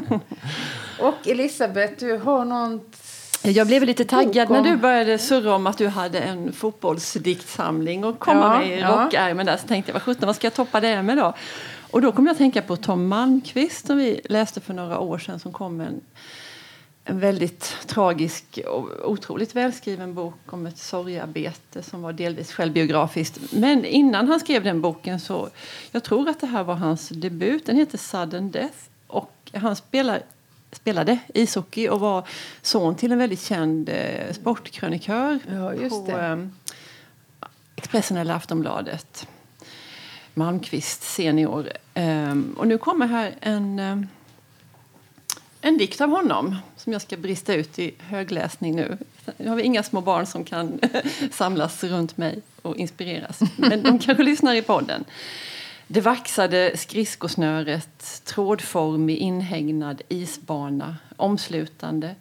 jag. 0.00 0.20
Och 1.08 1.28
Elisabeth, 1.28 1.92
du 1.98 2.16
har 2.18 2.44
något... 2.44 2.96
Jag 3.50 3.66
blev 3.66 3.82
lite 3.82 4.04
taggad 4.04 4.50
när 4.50 4.62
du 4.62 4.76
började 4.76 5.18
surra 5.18 5.54
om 5.54 5.66
att 5.66 5.78
du 5.78 5.88
hade 5.88 6.20
en 6.20 6.52
fotbollsdiktsamling 6.52 8.04
och 8.04 8.18
komma 8.18 8.40
Ja, 8.40 8.58
med 8.58 8.78
i 8.78 8.82
rockärmen 8.82 9.46
där. 9.46 9.56
Så 9.56 9.66
tänkte 9.66 9.90
jag, 9.90 9.94
vad 9.94 10.02
sjutton, 10.02 10.26
vad 10.26 10.36
ska 10.36 10.46
jag 10.46 10.54
toppa 10.54 10.80
det 10.80 11.02
med 11.02 11.16
då? 11.16 11.34
Och 11.90 12.02
då 12.02 12.12
kom 12.12 12.26
jag 12.26 12.32
att 12.32 12.38
tänka 12.38 12.62
på 12.62 12.76
Tom 12.76 13.08
Malmqvist 13.08 13.86
som 13.86 13.96
vi 13.96 14.20
läste 14.24 14.60
för 14.60 14.74
några 14.74 14.98
år 14.98 15.18
sedan 15.18 15.40
som 15.40 15.52
kom 15.52 15.76
med 15.76 15.86
en 15.86 16.00
en 17.08 17.20
väldigt 17.20 17.76
tragisk 17.86 18.58
och 18.66 19.10
otroligt 19.10 19.56
välskriven 19.56 20.14
bok 20.14 20.34
om 20.46 20.66
ett 20.66 20.78
sorgearbete 20.78 21.82
som 21.82 22.02
var 22.02 22.12
delvis 22.12 22.52
självbiografiskt. 22.52 23.52
Men 23.52 23.84
innan 23.84 24.28
han 24.28 24.40
skrev 24.40 24.64
den 24.64 24.80
boken 24.80 25.20
så, 25.20 25.48
jag 25.90 26.02
tror 26.02 26.28
att 26.28 26.40
det 26.40 26.46
här 26.46 26.64
var 26.64 26.74
hans 26.74 27.08
debut, 27.08 27.66
den 27.66 27.76
heter 27.76 27.98
Sudden 27.98 28.50
Death 28.50 28.78
och 29.06 29.50
han 29.54 29.76
spelar, 29.76 30.22
spelade 30.76 31.18
ishockey 31.34 31.88
och 31.88 32.00
var 32.00 32.28
son 32.62 32.94
till 32.94 33.12
en 33.12 33.18
väldigt 33.18 33.42
känd 33.42 33.88
eh, 33.88 34.32
sportkrönikör 34.32 35.38
Ja, 35.50 35.74
just 35.74 36.06
på 36.06 36.18
eh, 36.18 36.36
Expressen 37.76 38.16
eller 38.16 38.34
Aftonbladet. 38.34 39.28
Malmqvist 40.34 41.02
senior. 41.02 41.68
Ehm, 41.94 42.54
och 42.58 42.66
nu 42.66 42.78
kommer 42.78 43.06
här 43.06 43.34
en, 43.40 43.78
eh, 43.78 43.98
en 45.60 45.78
dikt 45.78 46.00
av 46.00 46.10
honom 46.10 46.56
som 46.76 46.92
jag 46.92 47.02
ska 47.02 47.16
brista 47.16 47.54
ut 47.54 47.78
i 47.78 47.94
högläsning 47.98 48.76
nu. 48.76 48.98
Nu 49.36 49.48
har 49.48 49.56
vi 49.56 49.62
inga 49.62 49.82
små 49.82 50.00
barn 50.00 50.26
som 50.26 50.44
kan 50.44 50.80
samlas 51.32 51.84
runt 51.84 52.16
mig 52.16 52.42
och 52.62 52.76
inspireras. 52.76 53.40
Men 53.56 53.82
de 53.82 53.98
kanske 53.98 54.22
lyssnar 54.22 54.54
i 54.54 54.62
podden. 54.62 55.04
Det 55.88 56.00
vaxade 56.00 56.76
skridskosnöret, 56.76 58.22
trådformig 58.24 59.16
inhägnad 59.16 60.02
isbana, 60.08 60.96
omslutande, 61.16 62.14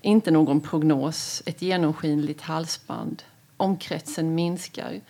inte 0.00 0.30
någon 0.30 0.60
prognos, 0.60 1.42
ett 1.46 1.62
genomskinligt 1.62 2.40
halsband. 2.40 3.22
Omkretsen 3.56 4.34
minskar. 4.34 5.00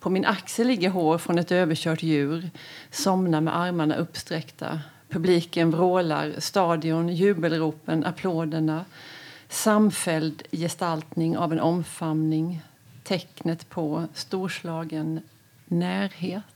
På 0.00 0.10
min 0.10 0.24
axel 0.24 0.66
ligger 0.66 0.90
hår 0.90 1.18
från 1.18 1.38
ett 1.38 1.52
överkört 1.52 2.02
djur, 2.02 2.50
somnar 2.90 3.40
med 3.40 3.56
armarna 3.56 3.96
uppsträckta. 3.96 4.80
Publiken 5.08 5.70
vrålar, 5.70 6.34
stadion, 6.38 7.08
jubelropen, 7.08 8.04
applåderna. 8.04 8.84
Samfälld 9.48 10.42
gestaltning 10.52 11.38
av 11.38 11.52
en 11.52 11.60
omfamning, 11.60 12.62
tecknet 13.02 13.68
på 13.68 14.04
storslagen 14.14 15.20
närhet. 15.66 16.53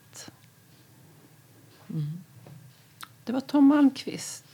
Det 3.24 3.32
var 3.32 3.40
Tom 3.40 3.64
Malmqvist. 3.66 4.44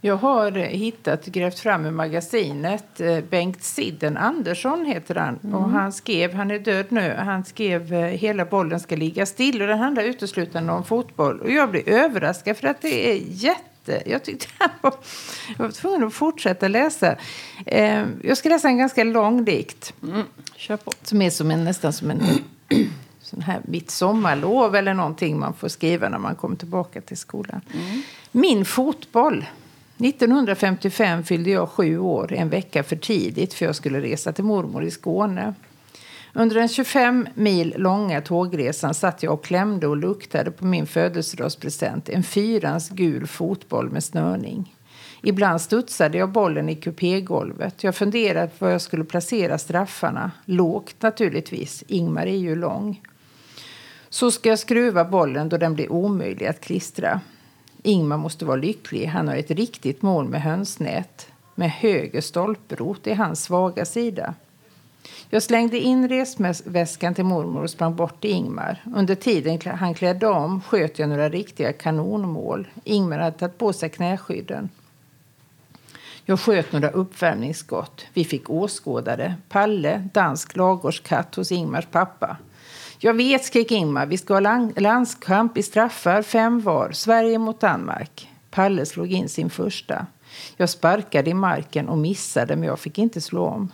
Jag 0.00 0.16
har 0.16 0.50
hittat, 0.52 1.26
grävt 1.26 1.58
fram 1.58 1.86
i 1.86 1.90
magasinet. 1.90 3.00
eh, 3.00 3.20
Bengt 3.20 3.62
Sidden 3.62 4.16
Andersson 4.16 4.84
heter 4.86 5.14
han. 5.14 5.36
Och 5.54 5.70
han 5.70 5.92
skrev, 5.92 6.34
han 6.34 6.50
är 6.50 6.58
död 6.58 6.86
nu, 6.88 7.14
han 7.18 7.44
skrev 7.44 7.92
eh, 7.94 8.00
Hela 8.06 8.44
bollen 8.44 8.80
ska 8.80 8.96
ligga 8.96 9.26
still. 9.26 9.62
Och 9.62 9.68
den 9.68 9.78
handlar 9.78 10.02
uteslutande 10.02 10.72
om 10.72 10.84
fotboll. 10.84 11.40
Och 11.40 11.50
jag 11.50 11.70
blev 11.70 11.88
överraskad 11.88 12.56
för 12.56 12.66
att 12.68 12.82
det 12.82 13.10
är 13.10 13.20
jätte... 13.28 14.02
Jag 14.06 14.24
tyckte 14.24 14.46
han 14.58 14.70
var, 14.80 14.94
jag 15.58 15.64
var 15.64 15.70
tvungen 15.72 16.04
att 16.04 16.14
fortsätta 16.14 16.68
läsa. 16.68 17.16
Eh, 17.66 18.04
Jag 18.22 18.38
ska 18.38 18.48
läsa 18.48 18.68
en 18.68 18.78
ganska 18.78 19.04
lång 19.04 19.44
dikt. 19.44 19.94
Kör 20.56 20.76
på. 20.76 20.92
Som 21.02 21.22
är 21.22 21.30
som 21.30 21.50
en, 21.50 21.64
nästan 21.64 21.92
som 21.92 22.10
en 22.10 22.22
här 23.42 23.60
mitt 23.64 23.90
sommarlov 23.90 24.76
eller 24.76 24.94
någonting 24.94 25.38
man 25.38 25.54
får 25.54 25.68
skriva 25.68 26.08
när 26.08 26.18
man 26.18 26.34
kommer 26.34 26.56
tillbaka 26.56 27.00
till 27.00 27.16
skolan. 27.16 27.60
Min 28.32 28.64
fotboll. 28.64 29.44
1955 29.98 31.24
fyllde 31.24 31.50
jag 31.50 31.68
sju 31.68 31.98
år, 31.98 32.32
en 32.32 32.48
vecka 32.48 32.82
för 32.82 32.96
tidigt 32.96 33.54
för 33.54 33.66
jag 33.66 33.76
skulle 33.76 34.00
resa 34.00 34.32
till 34.32 34.44
mormor 34.44 34.84
i 34.84 34.90
Skåne. 34.90 35.54
Under 36.32 36.56
den 36.56 36.68
25 36.68 37.28
mil 37.34 37.74
långa 37.76 38.20
tågresan 38.20 38.94
satt 38.94 39.22
jag 39.22 39.32
och 39.32 39.44
klämde 39.44 39.86
och 39.86 39.96
luktade 39.96 40.50
på 40.50 40.66
min 40.66 40.86
födelsedagspresent, 40.86 42.08
en 42.08 42.22
fyrans 42.22 42.90
gul 42.90 43.26
fotboll 43.26 43.90
med 43.90 44.04
snörning. 44.04 44.76
Ibland 45.22 45.60
studsade 45.60 46.18
jag 46.18 46.28
bollen 46.28 46.68
i 46.68 46.74
kupégolvet. 46.74 47.84
Jag 47.84 47.94
funderade 47.94 48.48
på 48.48 48.64
var 48.64 48.72
jag 48.72 48.80
skulle 48.80 49.04
placera 49.04 49.58
straffarna. 49.58 50.30
Lågt 50.44 51.02
naturligtvis. 51.02 51.84
Ingmar 51.86 52.26
är 52.26 52.36
ju 52.36 52.56
lång. 52.56 53.00
Så 54.16 54.30
ska 54.30 54.48
jag 54.48 54.58
skruva 54.58 55.04
bollen 55.04 55.48
då 55.48 55.56
den 55.56 55.74
blir 55.74 55.92
omöjlig 55.92 56.46
att 56.46 56.60
klistra. 56.60 57.20
Ingmar 57.82 58.16
måste 58.16 58.44
vara 58.44 58.56
lycklig. 58.56 59.06
Han 59.06 59.28
har 59.28 59.36
ett 59.36 59.50
riktigt 59.50 60.02
mål 60.02 60.28
med 60.28 60.42
hönsnät. 60.42 61.26
Med 61.54 61.70
höger 61.70 62.20
stolprot 62.20 63.06
är 63.06 63.14
hans 63.14 63.42
svaga 63.42 63.84
sida. 63.84 64.34
Jag 65.30 65.42
slängde 65.42 65.78
in 65.78 66.08
resväskan 66.08 67.14
till 67.14 67.24
mormor 67.24 67.62
och 67.62 67.70
sprang 67.70 67.96
bort 67.96 68.20
till 68.20 68.30
Ingmar. 68.30 68.82
Under 68.94 69.14
tiden 69.14 69.60
han 69.76 69.94
klädde 69.94 70.26
om 70.26 70.60
sköt 70.60 70.98
jag 70.98 71.08
några 71.08 71.28
riktiga 71.28 71.72
kanonmål. 71.72 72.68
Ingmar 72.84 73.18
hade 73.18 73.38
tagit 73.38 73.58
på 73.58 73.72
sig 73.72 73.88
knäskydden. 73.88 74.68
Jag 76.24 76.40
sköt 76.40 76.72
några 76.72 76.90
uppvärmningsskott. 76.90 78.06
Vi 78.12 78.24
fick 78.24 78.50
åskådare. 78.50 79.34
Palle, 79.48 80.08
dansk 80.12 80.56
ladugårdskatt 80.56 81.34
hos 81.34 81.52
Ingmars 81.52 81.86
pappa. 81.90 82.36
Jag 82.98 83.14
vet, 83.14 83.44
skrek 83.44 83.70
Ingmar. 83.70 84.06
Vi 84.06 84.18
ska 84.18 84.34
ha 84.34 84.70
landskamp 84.76 85.58
i 85.58 85.62
straffar, 85.62 86.22
fem 86.22 86.60
var. 86.60 86.92
Sverige 86.92 87.38
mot 87.38 87.60
Danmark. 87.60 88.30
Palle 88.50 88.86
slog 88.86 89.12
in 89.12 89.28
sin 89.28 89.50
första. 89.50 90.06
Jag 90.56 90.70
sparkade 90.70 91.30
i 91.30 91.34
marken 91.34 91.88
och 91.88 91.98
missade, 91.98 92.56
men 92.56 92.68
jag 92.68 92.78
fick 92.78 92.98
inte 92.98 93.20
slå 93.20 93.46
om. 93.46 93.72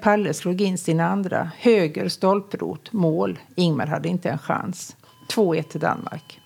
Palle 0.00 0.34
slog 0.34 0.60
in 0.60 0.78
sin 0.78 1.00
andra. 1.00 1.50
Höger 1.58 2.08
stolprot, 2.08 2.92
mål. 2.92 3.38
Ingmar 3.54 3.86
hade 3.86 4.08
inte 4.08 4.30
en 4.30 4.38
chans. 4.38 4.96
2-1 5.32 5.62
till 5.62 5.80
Danmark. 5.80 6.40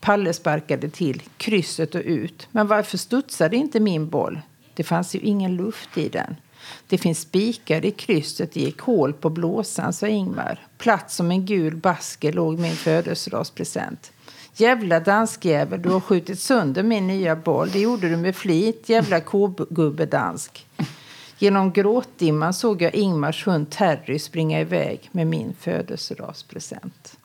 Palle 0.00 0.32
sparkade 0.32 0.88
till, 0.88 1.22
krysset 1.36 1.94
och 1.94 2.02
ut. 2.04 2.48
Men 2.50 2.66
varför 2.66 2.98
studsade 2.98 3.56
inte 3.56 3.80
min 3.80 4.08
boll? 4.08 4.40
Det 4.74 4.84
fanns 4.84 5.14
ju 5.14 5.18
ingen 5.18 5.56
luft 5.56 5.98
i 5.98 6.08
den. 6.08 6.36
Det 6.88 6.98
finns 6.98 7.20
spikar 7.20 7.84
i 7.84 7.90
krysset, 7.90 8.52
det 8.52 8.60
gick 8.60 8.80
hål 8.80 9.12
på 9.12 9.30
blåsan, 9.30 9.92
sa 9.92 10.06
Ingmar. 10.06 10.66
Platt 10.78 11.10
som 11.10 11.30
en 11.30 11.46
gul 11.46 11.76
basker 11.76 12.32
låg 12.32 12.58
min 12.58 12.76
födelsedagspresent. 12.76 14.12
Jävla 14.56 15.00
danskjävel, 15.00 15.82
du 15.82 15.88
har 15.88 16.00
skjutit 16.00 16.40
sönder 16.40 16.82
min 16.82 17.06
nya 17.06 17.36
boll. 17.36 17.70
Det 17.72 17.80
gjorde 17.80 18.08
du 18.08 18.16
med 18.16 18.36
flit, 18.36 18.88
jävla 18.88 19.20
kogubbe 19.20 20.06
dansk. 20.06 20.66
Genom 21.38 21.72
gråtdimman 21.72 22.54
såg 22.54 22.82
jag 22.82 22.94
Ingmars 22.94 23.46
hund 23.46 23.70
Terry 23.70 24.18
springa 24.18 24.60
iväg 24.60 25.08
med 25.12 25.26
min 25.26 25.54
födelsedagspresent. 25.60 27.16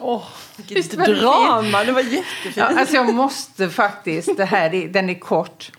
Åh, 0.00 0.24
vilket 0.56 0.94
var 0.94 1.06
det 1.06 1.14
drama! 1.14 1.84
Det 1.84 1.92
var 1.92 2.00
jättefint. 2.00 2.56
Ja, 2.56 2.64
alltså 2.64 2.94
jag 2.94 3.14
måste 3.14 3.68
faktiskt, 3.68 4.36
det 4.36 4.44
här 4.44 4.74
är, 4.74 4.88
den 4.88 5.10
är 5.10 5.18
kort. 5.18 5.72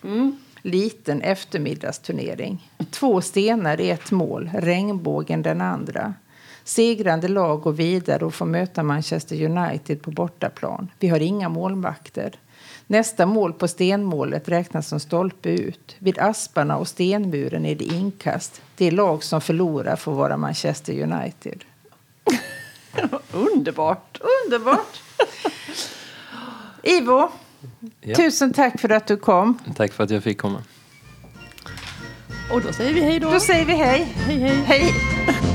Liten 0.66 1.22
eftermiddagsturnering. 1.22 2.72
Två 2.92 3.22
stenar 3.22 3.82
i 3.82 3.90
ett 3.90 4.12
mål, 4.12 4.50
regnbågen 4.54 5.42
den 5.42 5.62
andra. 5.62 6.14
Segrande 6.64 7.28
lag 7.28 7.62
går 7.62 7.72
vidare 7.72 8.26
och 8.26 8.34
får 8.34 8.46
möta 8.46 8.84
Manchester 8.84 9.46
United 9.46 10.02
på 10.02 10.12
bortaplan. 10.12 10.92
Vi 11.00 11.08
har 11.08 11.20
inga 11.20 11.50
målvakter. 11.50 12.36
Nästa 12.88 13.26
mål 13.26 13.54
på 13.54 13.68
stenmålet 13.68 14.50
räknas 14.50 14.88
som 14.88 15.00
stolpe 15.00 15.50
ut. 15.50 15.96
Vid 16.00 16.20
asparna 16.20 16.78
och 16.78 16.88
stenmuren 16.88 17.66
är 17.66 17.76
det 17.76 17.86
inkast. 17.86 18.62
Det 18.76 18.92
lag 18.92 19.24
som 19.24 19.42
förlorar 19.42 19.96
får 19.96 20.12
vara 20.12 20.38
Manchester 20.38 21.04
United. 21.04 21.64
Underbart! 23.32 24.22
Underbart! 24.46 25.02
Ivo, 26.84 27.32
Ja. 28.02 28.16
tusen 28.16 28.54
tack 28.54 28.80
för 28.80 28.90
att 28.90 29.08
du 29.08 29.18
kom. 29.18 29.58
Tack 29.76 29.94
för 29.94 30.04
att 30.04 30.10
jag 30.10 30.24
fick 30.24 30.38
komma. 30.38 30.64
Och 32.52 32.62
då 32.62 32.74
säger 32.74 32.94
vi 32.94 33.02
hej 33.02 33.20
då. 33.20 33.32
Då 33.32 33.40
säger 33.40 33.66
vi 33.66 33.74
hej. 33.74 34.08
Hej, 34.16 34.38
hej. 34.38 34.64
Hej! 34.66 35.55